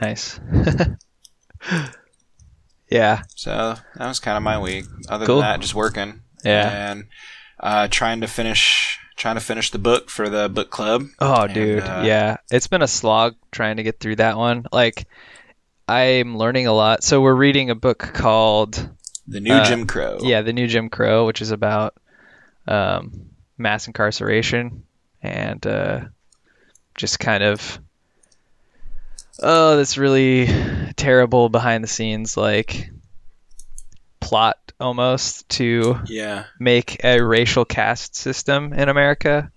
[0.00, 0.38] Nice.
[2.90, 3.22] yeah.
[3.34, 4.84] So that was kind of my week.
[5.08, 5.36] Other Cool.
[5.40, 6.20] than that, just working.
[6.44, 6.92] Yeah.
[6.92, 7.04] And
[7.60, 11.04] uh, trying to finish trying to finish the book for the book club.
[11.18, 11.82] Oh, And, dude.
[11.82, 12.38] uh, yeah.
[12.50, 14.64] It's been a slog trying to get through that one.
[14.72, 15.06] Like,
[15.86, 17.04] I'm learning a lot.
[17.04, 18.88] So, we're reading a book called,
[19.28, 20.20] The new Uh, Jim Crow.
[20.22, 21.94] yeah, The New Jim Crow, which is about
[22.66, 23.26] um,
[23.58, 24.84] mass incarceration
[25.22, 26.00] and uh,
[26.94, 27.78] just kind of,
[29.42, 30.48] oh, this really
[30.96, 32.90] terrible behind the scenes, like,
[34.20, 36.44] plot almost to Yeah.
[36.58, 39.50] make a racial caste system in America.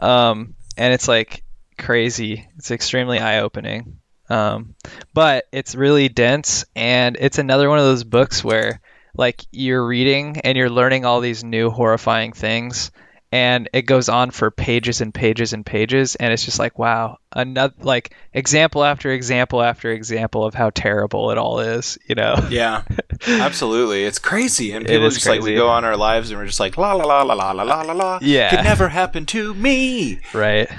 [0.00, 1.42] Um, and it's like
[1.76, 2.48] crazy.
[2.56, 3.98] It's extremely eye opening.
[4.30, 4.74] Um,
[5.14, 8.80] but it's really dense and it's another one of those books where
[9.16, 12.90] like you're reading and you're learning all these new horrifying things
[13.30, 17.18] and it goes on for pages and pages and pages and it's just like wow
[17.32, 22.34] another like example after example after example of how terrible it all is you know
[22.50, 22.84] Yeah.
[23.26, 24.04] Absolutely.
[24.04, 24.72] It's crazy.
[24.72, 27.04] And people just like we go on our lives and we're just like la la
[27.04, 28.18] la la la la la la la.
[28.22, 28.50] Yeah.
[28.50, 30.20] Could never happen to me.
[30.32, 30.70] right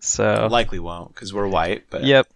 [0.00, 1.84] so Likely won't because we're white.
[1.90, 2.28] But yep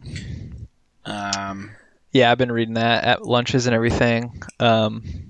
[1.05, 1.71] Um.
[2.13, 4.43] Yeah, I've been reading that at lunches and everything.
[4.59, 5.30] Um,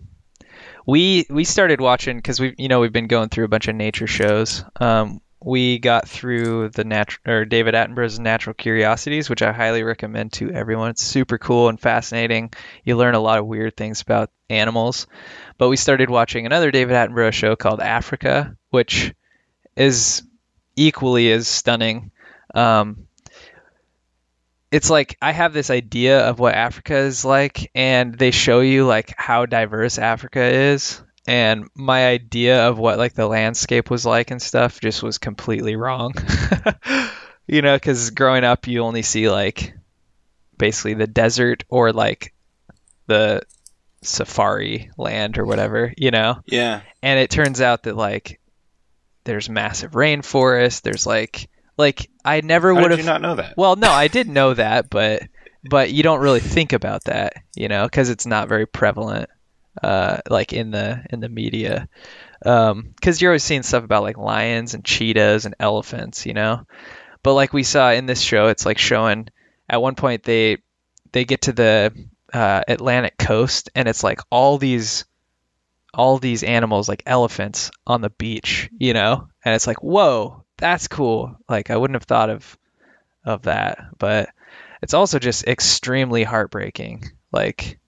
[0.91, 3.77] we we started watching because we you know we've been going through a bunch of
[3.77, 4.65] nature shows.
[4.81, 10.33] Um, we got through the natural or David Attenborough's Natural Curiosities, which I highly recommend
[10.35, 10.91] to everyone.
[10.91, 12.53] It's super cool and fascinating.
[12.85, 15.07] You learn a lot of weird things about animals.
[15.59, 19.15] But we started watching another David Attenborough show called Africa, which
[19.77, 20.25] is
[20.75, 22.11] equally as stunning.
[22.53, 23.07] Um,
[24.71, 28.87] it's like I have this idea of what Africa is like, and they show you
[28.87, 31.03] like how diverse Africa is.
[31.27, 35.77] And my idea of what like the landscape was like and stuff just was completely
[35.77, 36.15] wrong.
[37.47, 39.75] you know, because growing up, you only see like
[40.57, 42.33] basically the desert or like
[43.07, 43.43] the
[44.03, 46.41] safari land or whatever, you know?
[46.47, 46.81] Yeah.
[47.03, 48.41] and it turns out that like
[49.25, 51.50] there's massive rainforest there's like
[51.81, 53.57] like i never would have you not know that?
[53.57, 55.23] well no i did know that but
[55.69, 59.29] but you don't really think about that you know because it's not very prevalent
[59.83, 61.89] uh like in the in the media
[62.41, 66.67] because you're always seeing stuff about like lions and cheetahs and elephants, you know.
[67.23, 69.29] But like we saw in this show, it's like showing
[69.69, 70.59] at one point they
[71.13, 71.93] they get to the
[72.33, 75.05] uh, Atlantic coast and it's like all these
[75.93, 80.89] all these animals like elephants on the beach, you know, and it's like whoa, that's
[80.89, 81.37] cool.
[81.49, 82.59] Like I wouldn't have thought of
[83.25, 84.31] of that, but
[84.83, 87.05] it's also just extremely heartbreaking.
[87.33, 87.79] Like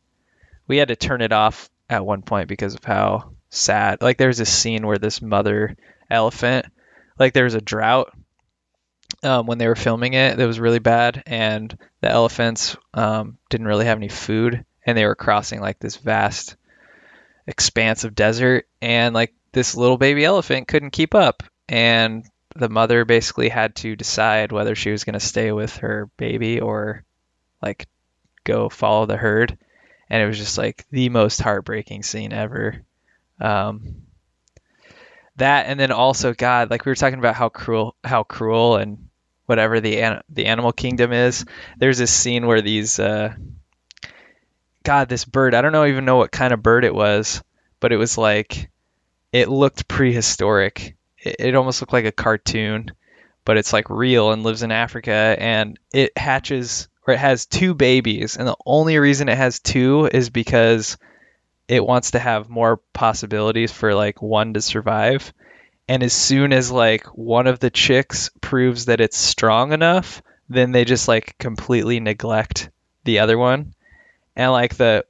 [0.67, 4.03] we had to turn it off at one point because of how sad.
[4.03, 5.77] Like there's this scene where this mother
[6.11, 6.67] elephant,
[7.19, 8.13] like there was a drought
[9.23, 13.67] um, when they were filming it that was really bad, and the elephants um, didn't
[13.67, 16.57] really have any food, and they were crossing like this vast
[17.47, 23.05] expanse of desert, and like this little baby elephant couldn't keep up, and the mother
[23.05, 27.05] basically had to decide whether she was going to stay with her baby or
[27.61, 27.87] like
[28.45, 29.57] go follow the herd.
[30.11, 32.83] And it was just like the most heartbreaking scene ever.
[33.41, 34.03] Um,
[35.37, 39.09] that and then also god like we were talking about how cruel how cruel and
[39.47, 41.45] whatever the the animal kingdom is.
[41.79, 43.35] There's this scene where these uh,
[44.83, 47.43] god this bird i don't know even know what kind of bird it was
[47.81, 48.71] but it was like
[49.33, 52.91] it looked prehistoric it, it almost looked like a cartoon,
[53.45, 57.75] but it's like real and lives in Africa and it hatches or it has two
[57.75, 60.97] babies and the only reason it has two is because
[61.69, 65.33] it wants to have more possibilities for like one to survive.
[65.89, 70.73] And as soon as like one of the chicks proves that it's strong enough, then
[70.73, 72.71] they just like completely neglect
[73.05, 73.75] the other one.
[74.37, 75.05] And like the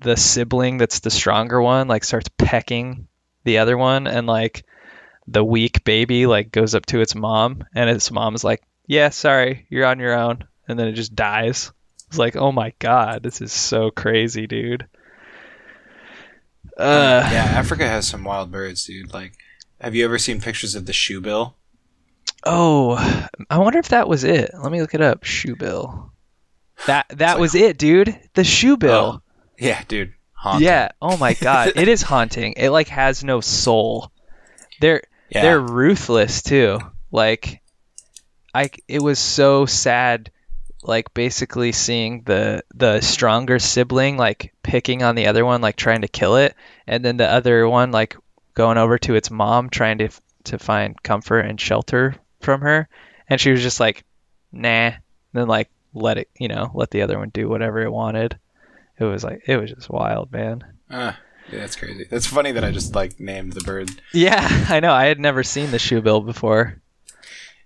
[0.00, 3.08] the sibling that's the stronger one like starts pecking
[3.44, 4.64] the other one and like
[5.28, 9.66] the weak baby like goes up to its mom and its mom's like, "Yeah, sorry,
[9.70, 11.72] you're on your own." And then it just dies.
[12.08, 14.86] It's like, "Oh my god, this is so crazy, dude."
[16.76, 19.12] Uh, yeah, Africa has some wild birds, dude.
[19.12, 19.32] Like,
[19.80, 21.54] have you ever seen pictures of the shoebill?
[22.44, 22.96] Oh,
[23.48, 24.50] I wonder if that was it.
[24.54, 25.24] Let me look it up.
[25.24, 26.10] Shoebill.
[26.86, 28.18] That that like- was it, dude.
[28.34, 29.14] The shoebill.
[29.14, 29.22] Oh,
[29.58, 30.12] yeah, dude.
[30.34, 30.66] Haunting.
[30.66, 30.90] Yeah.
[31.00, 32.54] Oh my god, it is haunting.
[32.56, 34.12] It like has no soul.
[34.80, 35.42] They're Yeah.
[35.42, 36.78] they're ruthless too.
[37.10, 37.60] Like
[38.54, 40.30] I it was so sad
[40.82, 46.02] like basically seeing the the stronger sibling like picking on the other one like trying
[46.02, 46.54] to kill it
[46.86, 48.16] and then the other one like
[48.54, 50.08] going over to its mom trying to
[50.44, 52.88] to find comfort and shelter from her
[53.28, 54.04] and she was just like
[54.52, 54.94] nah and
[55.32, 58.38] then like let it you know let the other one do whatever it wanted
[58.98, 61.18] it was like it was just wild man Ah,
[61.52, 62.06] yeah, that's crazy.
[62.10, 63.90] That's funny that I just like named the bird.
[64.12, 66.80] yeah i know i had never seen the shoe bill before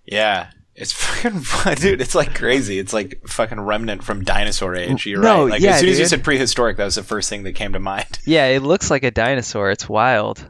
[0.05, 0.51] Yeah.
[0.75, 0.93] It's
[1.25, 1.43] fucking
[1.75, 2.01] dude.
[2.01, 2.79] It's like crazy.
[2.79, 5.05] It's like fucking remnant from dinosaur age.
[5.05, 5.51] You're No, right.
[5.51, 7.75] Like yeah, as soon as you said prehistoric, that was the first thing that came
[7.75, 8.19] to mind.
[8.25, 9.71] Yeah, it looks like a dinosaur.
[9.71, 10.43] It's wild.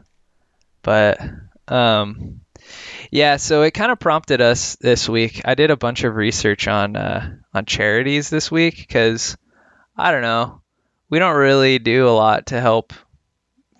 [0.83, 1.19] But
[1.67, 2.41] um
[3.09, 5.41] yeah, so it kind of prompted us this week.
[5.43, 9.35] I did a bunch of research on uh on charities this week cuz
[9.97, 10.61] I don't know.
[11.09, 12.93] We don't really do a lot to help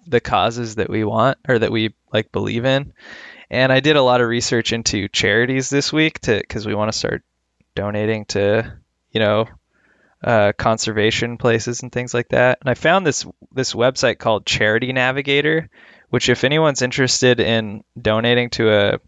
[0.08, 2.94] the causes that we want or that we like believe in.
[3.50, 6.92] And I did a lot of research into charities this week to cuz we want
[6.92, 7.24] to start
[7.76, 8.74] donating to,
[9.12, 9.48] you know,
[10.24, 12.60] uh, conservation places and things like that.
[12.62, 15.70] And I found this this website called Charity Navigator,
[16.10, 19.00] which if anyone's interested in donating to a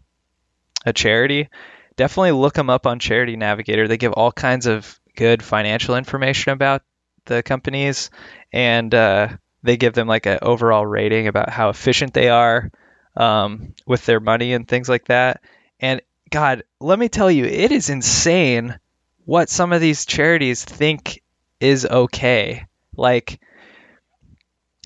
[0.86, 1.48] a charity,
[1.96, 3.88] definitely look them up on Charity Navigator.
[3.88, 6.82] They give all kinds of good financial information about
[7.24, 8.10] the companies,
[8.52, 9.28] and uh,
[9.64, 12.70] they give them like an overall rating about how efficient they are
[13.16, 15.40] um, with their money and things like that.
[15.80, 18.78] And God, let me tell you, it is insane
[19.24, 21.22] what some of these charities think
[21.60, 22.66] is okay.
[22.94, 23.40] Like,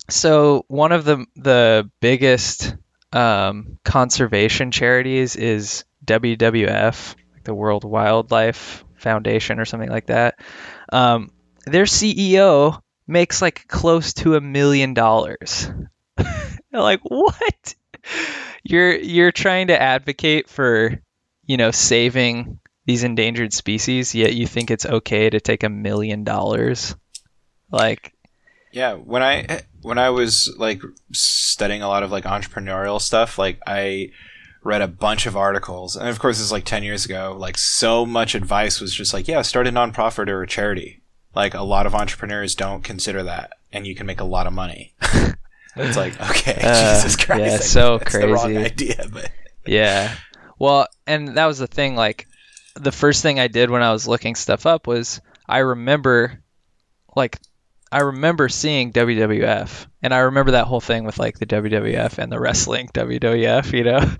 [0.09, 2.73] so one of the the biggest
[3.11, 10.39] um, conservation charities is WWF, like the World Wildlife Foundation or something like that.
[10.93, 11.31] Um,
[11.65, 15.69] their CEO makes like close to a million dollars.
[16.71, 17.75] like what?
[18.63, 21.01] You're you're trying to advocate for,
[21.45, 26.23] you know, saving these endangered species, yet you think it's okay to take a million
[26.23, 26.95] dollars.
[27.71, 28.13] Like,
[28.71, 30.81] Yeah, when I when I was like
[31.11, 34.11] studying a lot of like entrepreneurial stuff, like I
[34.63, 37.35] read a bunch of articles, and of course it's like ten years ago.
[37.37, 41.01] Like so much advice was just like, yeah, start a nonprofit or a charity.
[41.39, 44.53] Like a lot of entrepreneurs don't consider that, and you can make a lot of
[44.53, 44.93] money.
[45.75, 48.57] it's like okay, Uh, Jesus Christ, yeah, so that's the wrong crazy.
[48.65, 49.31] idea, but
[49.65, 50.15] yeah.
[50.57, 51.95] Well, and that was the thing.
[51.95, 52.27] Like,
[52.75, 56.43] the first thing I did when I was looking stuff up was I remember,
[57.15, 57.37] like,
[57.91, 62.29] I remember seeing WWF, and I remember that whole thing with like the WWF and
[62.31, 64.11] the wrestling WWF, you know.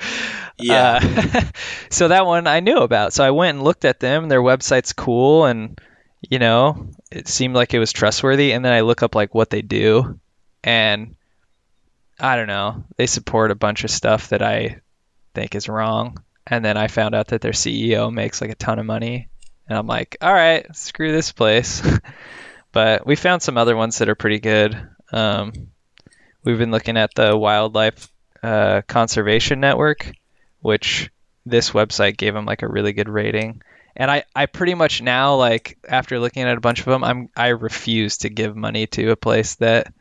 [0.57, 0.99] Yeah.
[1.03, 1.41] Uh,
[1.89, 3.13] so that one I knew about.
[3.13, 4.27] So I went and looked at them.
[4.29, 5.79] Their website's cool, and
[6.29, 8.51] you know, it seemed like it was trustworthy.
[8.51, 10.19] And then I look up like what they do,
[10.63, 11.15] and
[12.19, 12.83] I don't know.
[12.97, 14.81] They support a bunch of stuff that I
[15.33, 16.21] think is wrong.
[16.45, 19.29] And then I found out that their CEO makes like a ton of money,
[19.67, 21.81] and I'm like, all right, screw this place.
[22.71, 24.75] but we found some other ones that are pretty good.
[25.11, 25.53] Um,
[26.43, 30.11] we've been looking at the Wildlife uh, Conservation Network,
[30.61, 31.11] which
[31.45, 33.61] this website gave them like a really good rating.
[33.95, 37.29] And I, I pretty much now like after looking at a bunch of them, I'm
[37.35, 39.93] I refuse to give money to a place that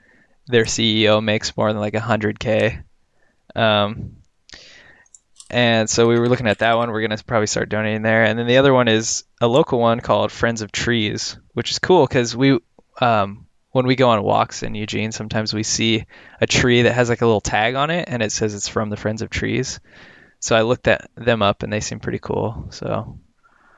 [0.46, 2.80] their CEO makes more than like a hundred k.
[3.54, 4.16] Um,
[5.50, 6.90] and so we were looking at that one.
[6.90, 8.24] We're gonna probably start donating there.
[8.24, 11.78] And then the other one is a local one called Friends of Trees, which is
[11.78, 12.58] cool because we,
[13.00, 16.06] um, when we go on walks in Eugene, sometimes we see
[16.40, 18.90] a tree that has like a little tag on it, and it says it's from
[18.90, 19.80] the Friends of Trees.
[20.40, 22.68] So I looked at them up, and they seem pretty cool.
[22.70, 23.18] So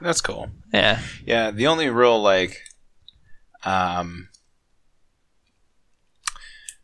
[0.01, 0.51] That's cool.
[0.73, 2.59] yeah, Yeah, the only real like
[3.65, 4.29] um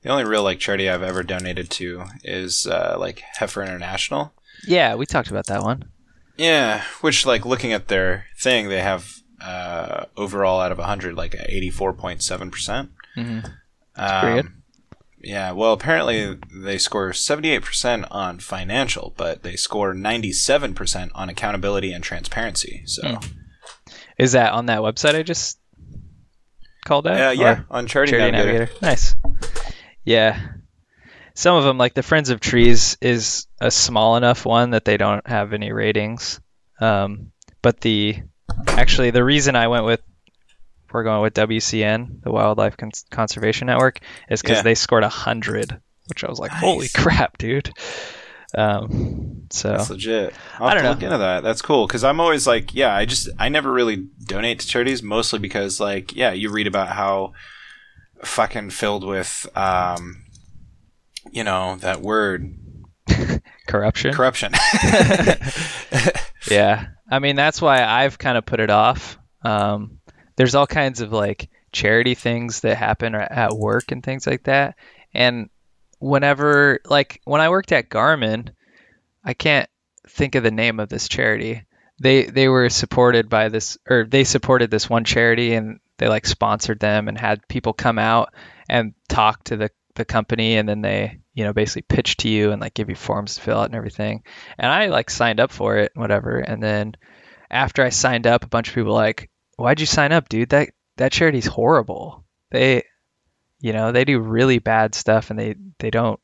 [0.03, 4.33] the only real like charity I've ever donated to is uh like Heifer International.
[4.67, 5.85] yeah, we talked about that one.
[6.37, 11.33] Yeah, which like looking at their thing, they have uh overall out of 100 like
[11.33, 12.89] 84.7%.
[13.15, 13.39] hmm
[13.99, 14.53] Um, pretty good.
[15.27, 22.05] Yeah, well, apparently they score 78% on financial, but they score 97% on accountability and
[22.05, 22.83] transparency.
[22.87, 23.17] So, Hmm.
[24.19, 25.59] Is that on that website I just
[26.85, 27.21] called out?
[27.21, 28.59] uh, Or- yeah, on Charity, Charity Navigator.
[28.81, 28.87] Navigator.
[28.87, 29.15] Nice.
[30.05, 30.41] Yeah.
[31.35, 34.97] Some of them, like the Friends of Trees, is a small enough one that they
[34.97, 36.41] don't have any ratings.
[36.81, 38.23] Um, but the
[38.69, 40.01] actually the reason I went with
[40.93, 44.63] we're going with WCN, the Wildlife Cons- Conservation Network, is because Yeah.
[44.63, 47.71] they scored a hundred, which I was like, holy crap, dude.
[48.57, 50.33] Um, so That's legit.
[50.59, 50.91] I'll I have don't to know.
[50.95, 51.43] look into that.
[51.43, 55.03] That's cool because I'm always like, yeah, I just I never really donate to charities
[55.03, 57.33] mostly because like, yeah, you read about how
[58.25, 60.23] fucking filled with um,
[61.33, 62.55] you know that word
[63.67, 64.15] corruption.
[64.15, 64.53] corruption.
[66.51, 66.87] Yeah.
[67.11, 69.19] I mean, that's why I've kind of put it off.
[69.43, 69.99] Um,
[70.37, 74.77] there's all kinds of like charity things that happen at work and things like that.
[75.13, 75.51] And
[75.99, 78.51] whenever, like, when I worked at Garmin,
[79.25, 79.69] I can't
[80.09, 81.65] think of the name of this charity.
[81.99, 86.27] They they were supported by this, or they supported this one charity, and they like
[86.27, 88.35] sponsored them and had people come out
[88.69, 92.53] and talk to the the company, and then they you know basically pitch to you
[92.53, 94.23] and like give you forms to fill out and everything
[94.59, 96.39] and I like signed up for it, whatever.
[96.39, 96.97] And then
[97.51, 100.51] after I signed up, a bunch of people like, "Why'd you sign up, dude?
[100.51, 102.25] That that charity's horrible.
[102.51, 102.85] They,
[103.61, 106.21] you know, they do really bad stuff, and they they don't,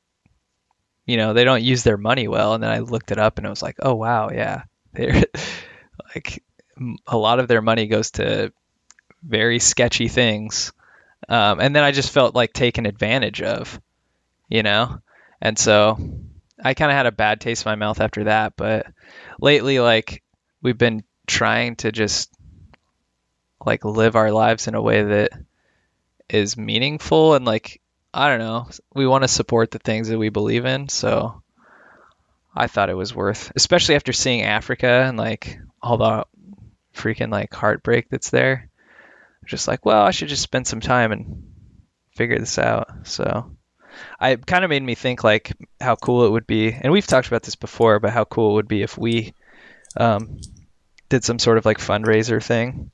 [1.07, 3.47] you know, they don't use their money well." And then I looked it up, and
[3.47, 5.25] it was like, "Oh wow, yeah, they're
[6.15, 6.43] like
[7.07, 8.53] a lot of their money goes to
[9.23, 10.73] very sketchy things."
[11.29, 13.81] Um, and then I just felt like taken advantage of,
[14.49, 14.99] you know,
[15.41, 15.97] and so
[16.63, 18.87] I kind of had a bad taste in my mouth after that, but
[19.41, 20.23] lately, like,
[20.63, 22.32] we've been trying to just
[23.67, 25.31] like live our lives in a way that
[26.29, 27.81] is meaningful and like
[28.15, 31.43] I don't know, we want to support the things that we believe in, so
[32.55, 36.27] I thought it was worth, especially after seeing Africa and like all the
[36.95, 38.69] freaking like heartbreak that's there.
[39.47, 41.53] Just like, well, I should just spend some time and
[42.15, 42.89] figure this out.
[43.05, 43.57] So
[44.21, 47.29] I kind of made me think like how cool it would be, and we've talked
[47.29, 49.33] about this before, but how cool it would be if we
[49.97, 50.39] um,
[51.09, 52.91] did some sort of like fundraiser thing.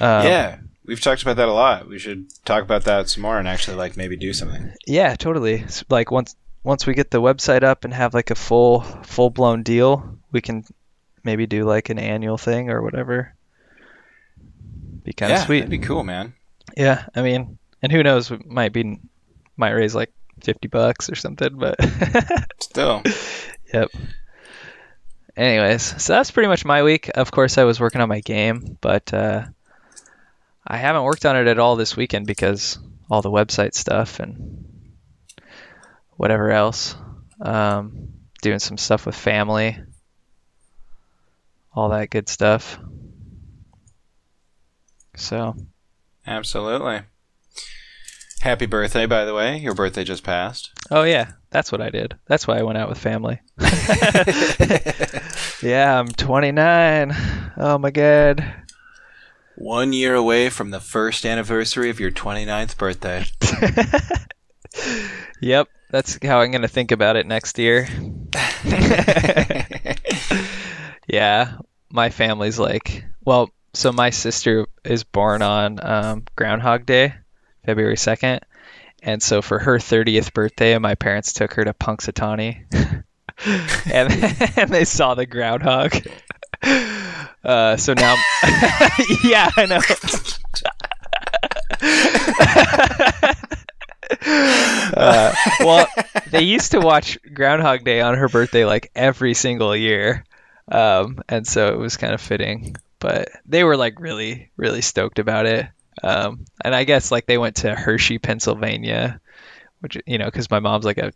[0.00, 1.88] Um, yeah, we've talked about that a lot.
[1.88, 4.72] We should talk about that some more and actually like maybe do something.
[4.86, 5.54] yeah, totally.
[5.54, 9.30] It's like once once we get the website up and have like a full full
[9.30, 10.64] blown deal, we can
[11.22, 13.34] maybe do like an annual thing or whatever.
[15.04, 15.60] Be kind of yeah, sweet.
[15.60, 16.34] that'd be cool, man.
[16.76, 18.30] Yeah, I mean, and who knows?
[18.30, 18.98] We might be
[19.56, 21.76] might raise like fifty bucks or something, but
[22.60, 23.02] Still,
[23.72, 23.90] Yep.
[25.36, 27.10] Anyways, so that's pretty much my week.
[27.14, 29.46] Of course, I was working on my game, but uh,
[30.66, 32.78] I haven't worked on it at all this weekend because
[33.10, 34.64] all the website stuff and
[36.16, 36.96] whatever else.
[37.40, 38.08] Um,
[38.42, 39.76] doing some stuff with family,
[41.74, 42.78] all that good stuff.
[45.16, 45.54] So,
[46.26, 47.00] absolutely.
[48.40, 49.58] Happy birthday, by the way.
[49.58, 50.70] Your birthday just passed.
[50.90, 52.16] oh yeah, that's what I did.
[52.26, 53.40] That's why I went out with family.
[55.62, 57.16] yeah, I'm 29.
[57.56, 58.63] Oh my god.
[59.56, 63.24] One year away from the first anniversary of your 29th birthday.
[65.40, 67.86] Yep, that's how I'm gonna think about it next year.
[71.06, 71.58] Yeah,
[71.90, 77.14] my family's like, well, so my sister is born on um, Groundhog Day,
[77.64, 78.40] February 2nd.
[79.02, 82.64] And so for her 30th birthday, my parents took her to Punxsutawney.
[83.92, 85.94] and, and they saw the groundhog.
[87.44, 88.16] Uh, so now,
[89.22, 89.80] yeah, I know.
[94.96, 95.86] uh, well,
[96.30, 100.24] they used to watch Groundhog Day on her birthday like every single year,
[100.68, 102.76] um, and so it was kind of fitting.
[102.98, 105.66] But they were like really, really stoked about it.
[106.02, 109.20] Um, and I guess like they went to Hershey, Pennsylvania,
[109.80, 111.12] which you know, because my mom's like a,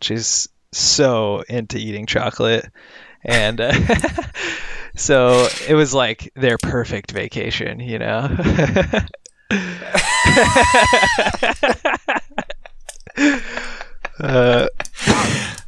[0.00, 2.66] she's so into eating chocolate,
[3.24, 3.72] and uh,
[4.98, 8.28] so it was like their perfect vacation, you know.
[14.20, 14.66] uh,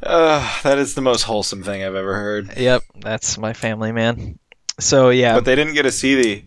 [0.03, 2.57] Uh, that is the most wholesome thing I've ever heard.
[2.57, 4.39] yep, that's my family, man.
[4.79, 6.43] So yeah, But they didn't get to see the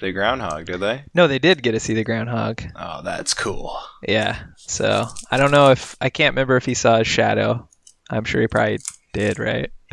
[0.00, 1.04] the groundhog, did they?
[1.14, 2.62] no, they did get to see the groundhog.
[2.76, 3.76] Oh, that's cool.
[4.06, 4.38] Yeah.
[4.56, 7.68] So I don't know if I can't remember if he saw his shadow.
[8.10, 8.78] I'm sure he probably
[9.12, 9.70] did, right?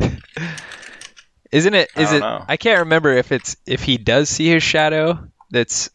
[1.52, 1.90] Isn't it?
[1.96, 2.20] Is I it?
[2.20, 2.44] know.
[2.48, 5.28] I can't remember if it's if he does see his shadow.
[5.50, 5.90] That's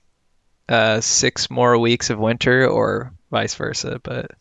[0.70, 4.00] uh, six more weeks of winter, or vice versa.
[4.04, 4.32] But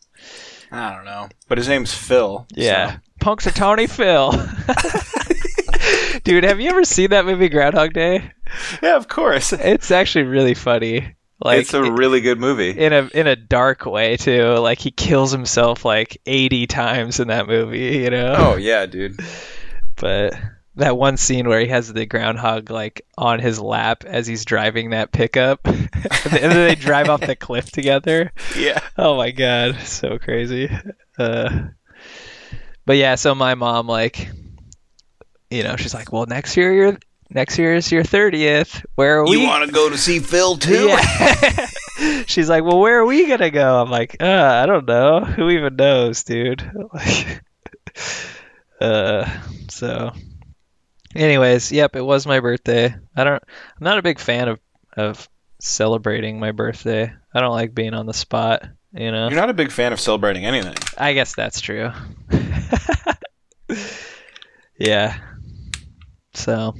[0.71, 1.27] I don't know.
[1.47, 2.45] But his name's Phil.
[2.55, 4.31] yeah, so- Tony Phil.
[6.23, 8.31] Dude, have you ever seen that movie Groundhog Day?
[8.81, 9.53] Yeah, of course.
[9.53, 11.15] It's actually really funny.
[11.43, 12.69] Like it's a really good movie.
[12.69, 14.43] in a in a dark way too.
[14.59, 18.35] Like he kills himself like 80 times in that movie, you know.
[18.37, 19.19] oh yeah, dude.
[19.95, 20.35] But
[20.75, 24.91] that one scene where he has the groundhog like on his lap as he's driving
[24.91, 25.89] that pickup, and
[26.31, 28.31] then they drive off the cliff together.
[28.57, 28.79] Yeah.
[28.97, 30.69] Oh my god, so crazy.
[31.17, 31.67] Uh,
[32.85, 34.29] but yeah, so my mom like,
[35.49, 36.97] you know, she's like, well, next year you're
[37.33, 38.85] next year is your 30th.
[38.95, 39.39] Where are we?
[39.39, 40.87] You want to go to see Phil too?
[40.87, 41.67] Yeah.
[42.25, 43.81] She's like, well, where are we gonna go?
[43.81, 45.23] I'm like, uh, I don't know.
[45.23, 46.69] Who even knows, dude?
[46.93, 47.43] Like,
[48.79, 49.29] uh,
[49.69, 50.11] so,
[51.15, 52.93] anyways, yep, it was my birthday.
[53.15, 53.43] I don't.
[53.43, 54.59] I'm not a big fan of
[54.95, 57.11] of celebrating my birthday.
[57.33, 58.67] I don't like being on the spot.
[58.93, 59.29] You know.
[59.29, 60.75] You're not a big fan of celebrating anything.
[60.97, 61.91] I guess that's true.
[64.77, 65.17] yeah.
[66.33, 66.75] So,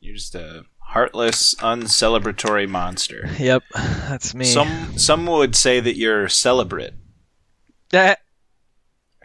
[0.00, 3.28] You're just a heartless, uncelebratory monster.
[3.38, 4.44] yep, that's me.
[4.44, 6.92] Some some would say that you're celebrate.
[7.90, 8.20] that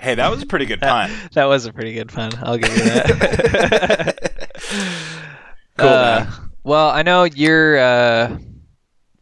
[0.02, 1.12] Hey, that was a pretty good pun.
[1.34, 2.32] that was a pretty good pun.
[2.42, 4.51] I'll give you that.
[4.72, 6.32] Cool, Uh,
[6.64, 8.38] well, I know you're uh,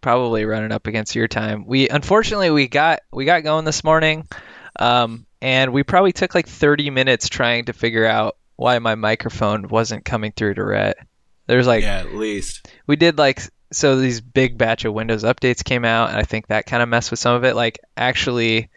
[0.01, 1.65] probably running up against your time.
[1.65, 4.27] We unfortunately we got we got going this morning,
[4.79, 9.67] um, and we probably took like 30 minutes trying to figure out why my microphone
[9.69, 10.97] wasn't coming through to Rhett.
[11.47, 12.69] There's like yeah, at least.
[12.85, 13.41] we did like
[13.71, 16.89] so these big batch of Windows updates came out, and I think that kind of
[16.89, 17.55] messed with some of it.
[17.55, 18.69] Like actually,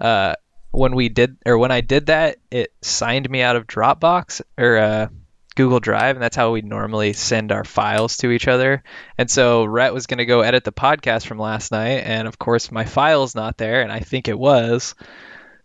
[0.00, 0.34] uh,
[0.70, 4.76] when we did or when I did that, it signed me out of Dropbox or
[4.78, 5.08] uh,
[5.56, 8.84] Google Drive, and that's how we normally send our files to each other.
[9.18, 12.38] And so Rhett was going to go edit the podcast from last night, and of
[12.38, 14.94] course my file's not there, and I think it was.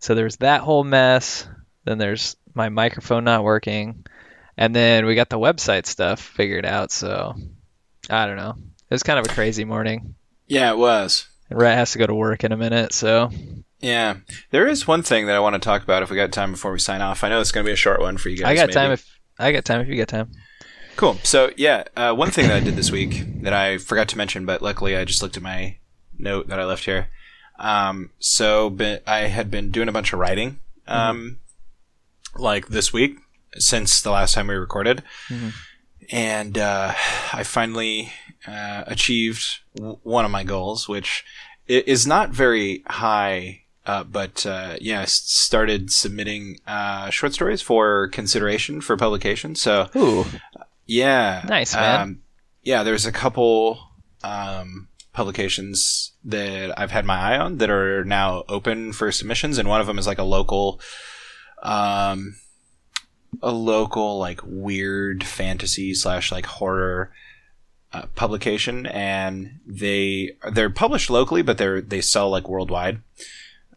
[0.00, 1.46] So there's that whole mess.
[1.84, 4.04] Then there's my microphone not working.
[4.56, 7.34] And then we got the website stuff figured out, so
[8.10, 8.56] I don't know.
[8.58, 10.14] It was kind of a crazy morning.
[10.46, 11.28] Yeah, it was.
[11.48, 13.30] And Rhett has to go to work in a minute, so
[13.82, 14.16] Yeah.
[14.50, 16.72] There is one thing that I want to talk about if we got time before
[16.72, 17.24] we sign off.
[17.24, 18.46] I know it's going to be a short one for you guys.
[18.46, 18.74] I got maybe.
[18.74, 20.30] time if I got time if you got time.
[20.96, 21.14] Cool.
[21.22, 24.44] So yeah, uh, one thing that I did this week that I forgot to mention,
[24.46, 25.76] but luckily I just looked at my
[26.18, 27.08] note that I left here.
[27.58, 31.38] Um, so be- I had been doing a bunch of writing, um,
[32.36, 33.16] like this week
[33.58, 35.52] since the last time we recorded, Mhm.
[36.10, 36.92] and uh,
[37.32, 38.12] I finally
[38.46, 41.24] uh, achieved w- one of my goals, which
[41.68, 43.61] is not very high.
[43.84, 49.54] Uh, but uh, yeah, I s- started submitting uh, short stories for consideration for publication.
[49.56, 50.24] So Ooh,
[50.86, 51.44] yeah.
[51.48, 52.00] Nice, man.
[52.00, 52.18] Um,
[52.62, 53.80] yeah, there's a couple
[54.22, 59.68] um, publications that I've had my eye on that are now open for submissions, and
[59.68, 60.80] one of them is like a local,
[61.62, 62.36] um,
[63.42, 67.12] a local like weird fantasy slash like horror
[67.92, 73.00] uh, publication, and they they're published locally, but they're they sell like worldwide.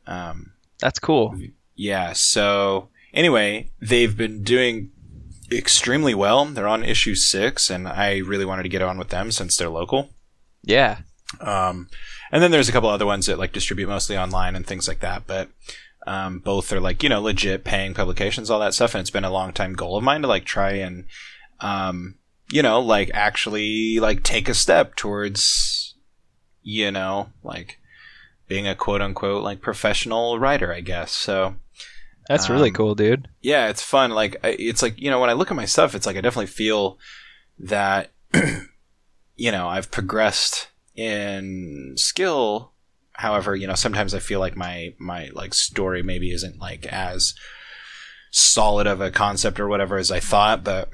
[0.07, 1.37] Um, that's cool.
[1.75, 2.13] yeah.
[2.13, 4.91] So anyway, they've been doing
[5.51, 6.45] extremely well.
[6.45, 9.69] They're on issue six, and I really wanted to get on with them since they're
[9.69, 10.09] local.
[10.63, 10.99] Yeah.
[11.41, 11.89] Um,
[12.31, 14.99] and then there's a couple other ones that like distribute mostly online and things like
[14.99, 15.27] that.
[15.27, 15.49] But
[16.07, 18.93] um, both are like you know legit paying publications, all that stuff.
[18.93, 21.05] And it's been a long time goal of mine to like try and
[21.59, 22.15] um,
[22.51, 25.95] you know like actually like take a step towards
[26.61, 27.79] you know like
[28.47, 31.11] being a quote unquote like professional writer, I guess.
[31.11, 31.55] So
[32.27, 33.27] That's really Um, cool, dude.
[33.41, 34.09] yeah, it's fun.
[34.11, 36.21] Like I- it's like you know when I look at my stuff, it's like I
[36.21, 36.97] definitely feel
[37.59, 38.11] that
[39.35, 42.71] you know I've progressed in skill.
[43.13, 47.33] However, you know sometimes I feel like my my like story maybe isn't like as
[48.31, 50.89] solid of a concept or whatever as I thought, but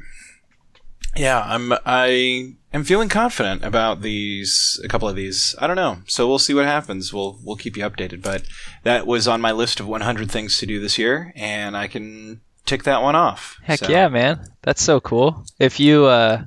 [1.15, 5.55] yeah, I'm I am feeling confident about these a couple of these.
[5.59, 5.99] I don't know.
[6.07, 7.13] So we'll see what happens.
[7.13, 8.43] We'll we'll keep you updated, but
[8.83, 12.41] that was on my list of 100 things to do this year and I can
[12.65, 13.57] tick that one off.
[13.63, 14.45] Heck So, yeah, man.
[14.61, 15.45] That's so cool.
[15.59, 16.43] If you uh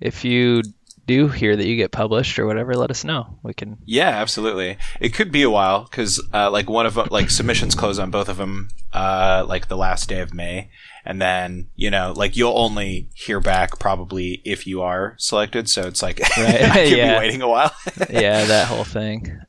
[0.00, 0.62] if you
[1.04, 3.38] do hear that you get published or whatever, let us know.
[3.42, 4.78] We can Yeah, absolutely.
[5.00, 8.28] It could be a while cuz uh, like one of like submissions close on both
[8.28, 10.70] of them uh like the last day of May
[11.04, 15.82] and then, you know, like you'll only hear back probably if you are selected, so
[15.82, 16.62] it's like Right.
[16.62, 17.14] I could Yeah.
[17.14, 17.72] be waiting a while.
[18.10, 19.40] yeah, that whole thing.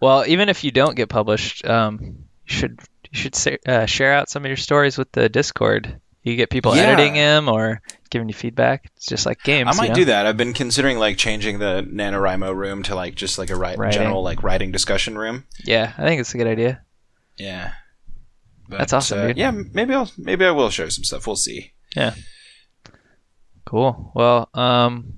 [0.00, 2.00] Well, even if you don't get published, um,
[2.46, 2.80] you should
[3.10, 6.00] you should sa- uh, share out some of your stories with the Discord.
[6.22, 6.82] You get people Yeah.
[6.82, 7.80] editing them or
[8.10, 8.90] giving you feedback.
[8.96, 9.68] It's just like games.
[9.72, 9.94] I might you know?
[9.94, 10.26] do that.
[10.26, 14.42] I've been considering like changing the NaNoWriMo room to like just like a general like
[14.42, 15.44] writing discussion room.
[15.64, 16.82] Yeah, I think it's a good idea.
[17.38, 17.72] Yeah.
[18.68, 19.38] But, That's awesome, uh, dude.
[19.38, 21.26] Yeah, maybe I'll maybe I will share some stuff.
[21.26, 21.72] We'll see.
[21.96, 22.14] Yeah.
[23.64, 24.12] Cool.
[24.14, 25.14] Well, um,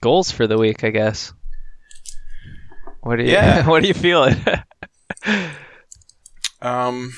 [0.00, 1.32] goals for the week, I guess.
[3.00, 3.66] What do you Yeah.
[3.68, 4.36] What do you feeling?
[6.60, 7.12] Um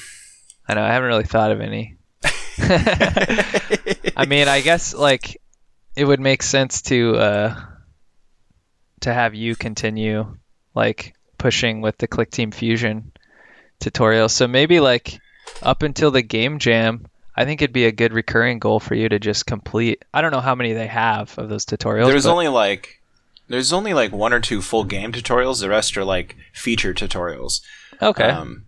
[0.69, 1.97] I know I haven't really thought of any.
[2.59, 5.41] I mean, I guess like
[5.97, 7.61] it would make sense to uh
[9.01, 10.37] to have you continue
[10.75, 13.13] like pushing with the Clickteam Fusion
[13.81, 14.29] tutorial.
[14.29, 15.19] So maybe like
[15.63, 17.07] up until the game jam,
[17.37, 20.05] I think it'd be a good recurring goal for you to just complete.
[20.13, 22.07] I don't know how many they have of those tutorials.
[22.07, 23.01] there's but- only like
[23.49, 25.61] there's only like one or two full game tutorials.
[25.61, 27.61] The rest are like feature tutorials.
[28.01, 28.29] okay.
[28.29, 28.67] Um,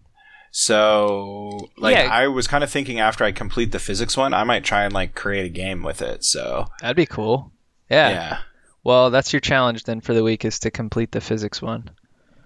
[0.51, 2.09] so like Yeah.
[2.11, 4.93] I was kind of thinking after I complete the physics one, I might try and
[4.93, 6.25] like create a game with it.
[6.25, 7.53] So That'd be cool.
[7.91, 8.09] Yeah.
[8.11, 8.39] yeah.
[8.85, 11.91] Well, that's your challenge then for the week is to complete the physics one.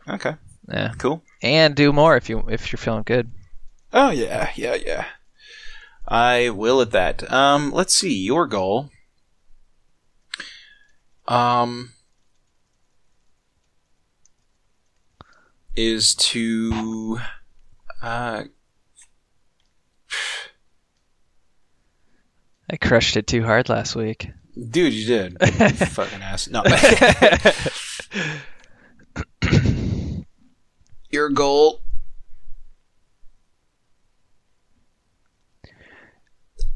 [0.08, 0.34] Okay.
[0.68, 0.92] Yeah.
[0.98, 1.22] Cool.
[1.42, 3.30] And do more if you if you're feeling good.
[3.92, 5.04] Oh yeah, yeah, yeah.
[6.08, 7.30] I will at that.
[7.32, 8.90] Um, let's see your goal.
[11.28, 11.90] Um,
[15.76, 17.18] is to
[18.02, 18.44] uh
[22.68, 24.30] I crushed it too hard last week.
[24.54, 25.38] dude you did
[25.88, 26.62] fucking ass no
[31.26, 31.80] your goal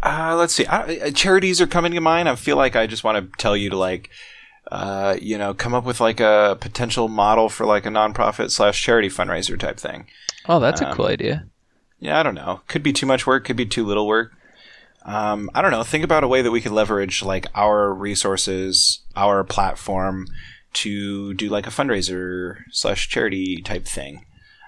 [0.03, 3.05] uh let's see I, uh, charities are coming to mind i feel like i just
[3.05, 4.11] want to tell you to like
[4.73, 8.83] uh you know come up with like a potential model for like a nonprofit slash
[8.83, 10.07] charity fundraiser type thing
[10.49, 11.45] Oh, that's a Um, cool idea.
[12.01, 12.63] yeah, I don't know.
[12.67, 14.33] Could be too much work, could be too little work.
[15.05, 15.83] Um, I don't know.
[15.83, 20.27] Think about a way that we could leverage like our resources, our platform
[20.73, 24.25] to do like a fundraiser slash charity type thing.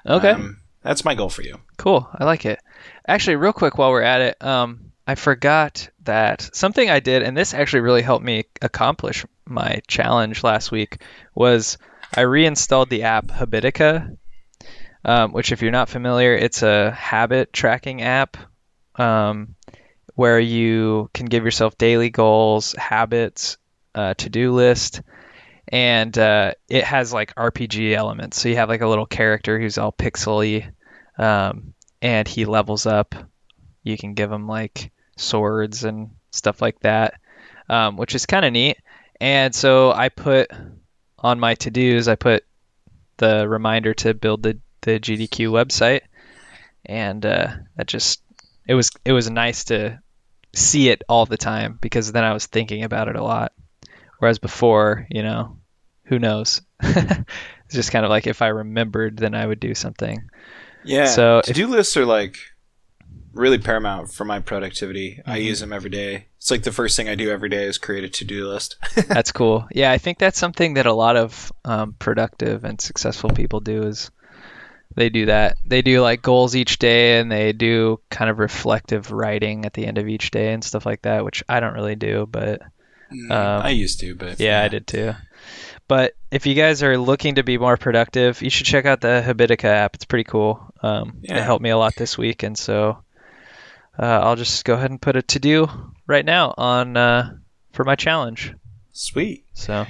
[0.07, 0.31] Okay.
[0.31, 1.61] Um, that's my goal for you.
[1.77, 2.09] Cool.
[2.13, 2.61] I like it.
[3.07, 7.37] Actually, real quick while we're at it, um, I forgot that something I did, and
[7.37, 11.03] this actually really helped me accomplish my challenge last week,
[11.35, 11.79] was
[12.15, 14.17] I reinstalled the app Habitica,
[15.05, 18.37] um, which, if you're not familiar, it's a habit tracking app
[18.97, 19.57] um,
[20.15, 23.57] where you can give yourself daily goals, habits,
[23.95, 25.03] uh, to do list.
[25.73, 28.41] And uh, it has like RPG elements.
[28.41, 30.71] So you have like a little character who's all pixely,
[31.19, 33.15] um, and he levels up.
[33.83, 37.15] You can give him like swords and stuff like that,
[37.69, 38.77] um, which is kind of neat.
[39.21, 40.51] And so I put
[41.19, 42.45] on my to dos, I put
[43.17, 46.03] the reminder to build the, the GDQ website,
[46.85, 48.21] and uh, that just
[48.67, 50.01] it was it was nice to
[50.55, 53.53] see it all the time because then I was thinking about it a lot.
[54.19, 55.59] Whereas before, you know,
[56.13, 56.61] who knows?
[56.83, 57.25] it's
[57.71, 60.29] just kind of like if I remembered, then I would do something.
[60.85, 61.07] Yeah.
[61.07, 62.37] So to do lists are like
[63.33, 65.23] really paramount for my productivity.
[65.25, 65.45] I Mhm.
[65.45, 66.27] use them every day.
[66.37, 68.77] It's like the first thing I do every day is create a to do list.
[69.09, 69.67] That's cool.
[69.73, 73.85] Yeah, I think that's something that a lot of um, productive and successful people do
[73.85, 74.11] is
[74.95, 75.57] they do that.
[75.65, 79.87] They do like goals each day, and they do kind of reflective writing at the
[79.87, 82.61] end of each day and stuff like that, which I don't really do, but
[83.13, 85.13] Mm, Um, I used to, but yeah, I did too.
[85.89, 89.23] But if you guys are looking to be more productive, you should check out the
[89.27, 89.95] Habitica app.
[89.95, 90.73] It's pretty cool.
[90.83, 91.39] Um, Yeah.
[91.39, 93.03] It helped me a lot this week, and so
[93.99, 95.69] uh, I'll just go ahead and put a to do
[96.07, 97.35] right now on uh,
[97.73, 98.55] for my challenge.
[98.93, 99.45] Sweet.
[99.55, 99.87] So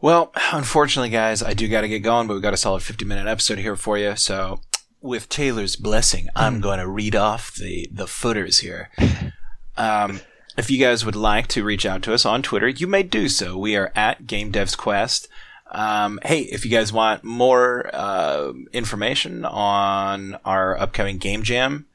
[0.00, 3.04] Well, unfortunately, guys, I do got to get going, but we've got a solid 50
[3.04, 4.16] minute episode here for you.
[4.16, 4.60] So,
[5.02, 8.90] with Taylor's blessing, I'm going to read off the, the footers here.
[9.76, 10.20] Um,
[10.60, 13.28] if you guys would like to reach out to us on Twitter, you may do
[13.28, 13.56] so.
[13.56, 15.26] We are at Game Devs Quest.
[15.72, 21.86] Um, hey, if you guys want more uh, information on our upcoming Game Jam,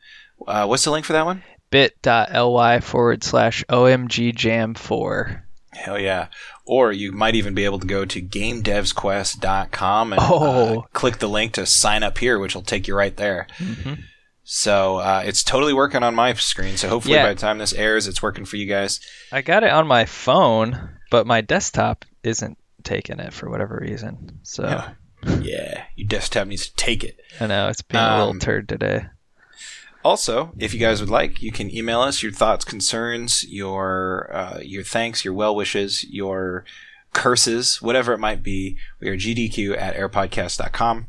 [0.47, 1.43] uh, what's the link for that one?
[1.71, 5.41] bit.ly forward slash omgjam4.
[5.73, 6.27] Hell yeah.
[6.65, 10.85] Or you might even be able to go to gamedevsquest.com and uh, Oh.
[10.93, 13.47] click the link to sign up here, which will take you right there.
[13.59, 14.03] Mhm.
[14.47, 16.77] So uh, it's totally working on my screen.
[16.77, 17.23] So hopefully Yeah.
[17.23, 18.99] by the time this airs, it's working for you guys.
[19.31, 24.39] I got it on my phone, but my desktop isn't taking it for whatever reason.
[24.43, 24.89] So Yeah.
[25.41, 27.19] Yeah, your desktop needs to take it.
[27.39, 29.07] I know it's being a little Um, turd today.
[30.03, 34.59] Also, if you guys would like, you can email us your thoughts, concerns, your uh,
[34.61, 36.63] your thanks, your well wishes, your
[37.13, 38.77] curses, whatever it might be.
[38.99, 41.07] We are gdq at airpodcast.com.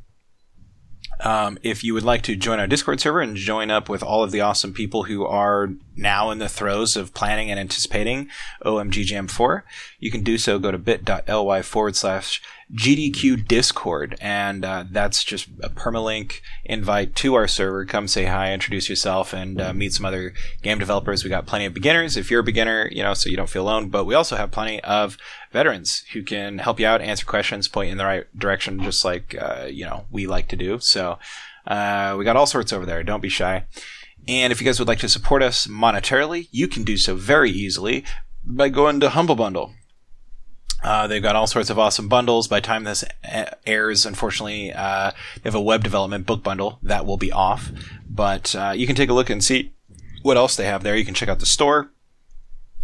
[1.20, 4.22] Um, if you would like to join our Discord server and join up with all
[4.22, 8.28] of the awesome people who are now in the throes of planning and anticipating
[8.64, 9.64] OMG Jam 4,
[9.98, 10.58] you can do so.
[10.58, 12.42] Go to bit.ly forward slash
[12.74, 17.84] GDQ Discord, and uh, that's just a permalink invite to our server.
[17.84, 21.22] Come say hi, introduce yourself, and uh, meet some other game developers.
[21.22, 23.62] We got plenty of beginners if you're a beginner, you know, so you don't feel
[23.62, 23.88] alone.
[23.88, 25.16] But we also have plenty of
[25.52, 29.04] veterans who can help you out, answer questions, point you in the right direction, just
[29.04, 30.80] like uh, you know we like to do.
[30.80, 31.20] So
[31.68, 33.04] uh, we got all sorts over there.
[33.04, 33.64] Don't be shy.
[34.28, 37.50] And if you guys would like to support us monetarily, you can do so very
[37.50, 38.04] easily
[38.44, 39.72] by going to Humble Bundle.
[40.82, 42.48] Uh, they've got all sorts of awesome bundles.
[42.48, 43.04] By time this
[43.66, 47.70] airs, unfortunately, uh, they have a web development book bundle that will be off.
[48.08, 49.72] But uh, you can take a look and see
[50.22, 50.96] what else they have there.
[50.96, 51.90] You can check out the store.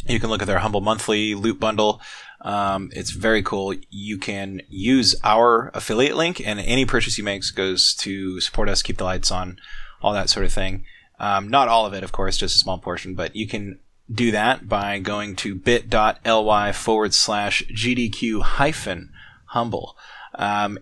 [0.06, 2.00] You can look at their Humble Monthly loot bundle.
[2.40, 3.74] Um, it's very cool.
[3.88, 8.82] You can use our affiliate link, and any purchase you make goes to support us,
[8.82, 9.58] keep the lights on,
[10.00, 10.84] all that sort of thing.
[11.22, 13.78] Um, not all of it, of course, just a small portion, but you can
[14.10, 19.12] do that by going to bit.ly forward slash GDQ hyphen
[19.46, 19.96] humble.
[20.34, 20.80] Um,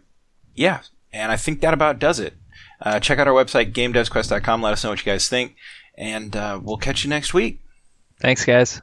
[0.55, 0.80] yeah,
[1.12, 2.34] and I think that about does it.
[2.80, 4.62] Uh, check out our website, gamedevsquest.com.
[4.62, 5.57] Let us know what you guys think,
[5.95, 7.61] and uh, we'll catch you next week.
[8.18, 8.80] Thanks, guys.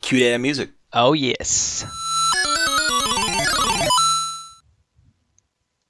[0.00, 0.70] Cue that music.
[0.92, 1.84] Oh, yes.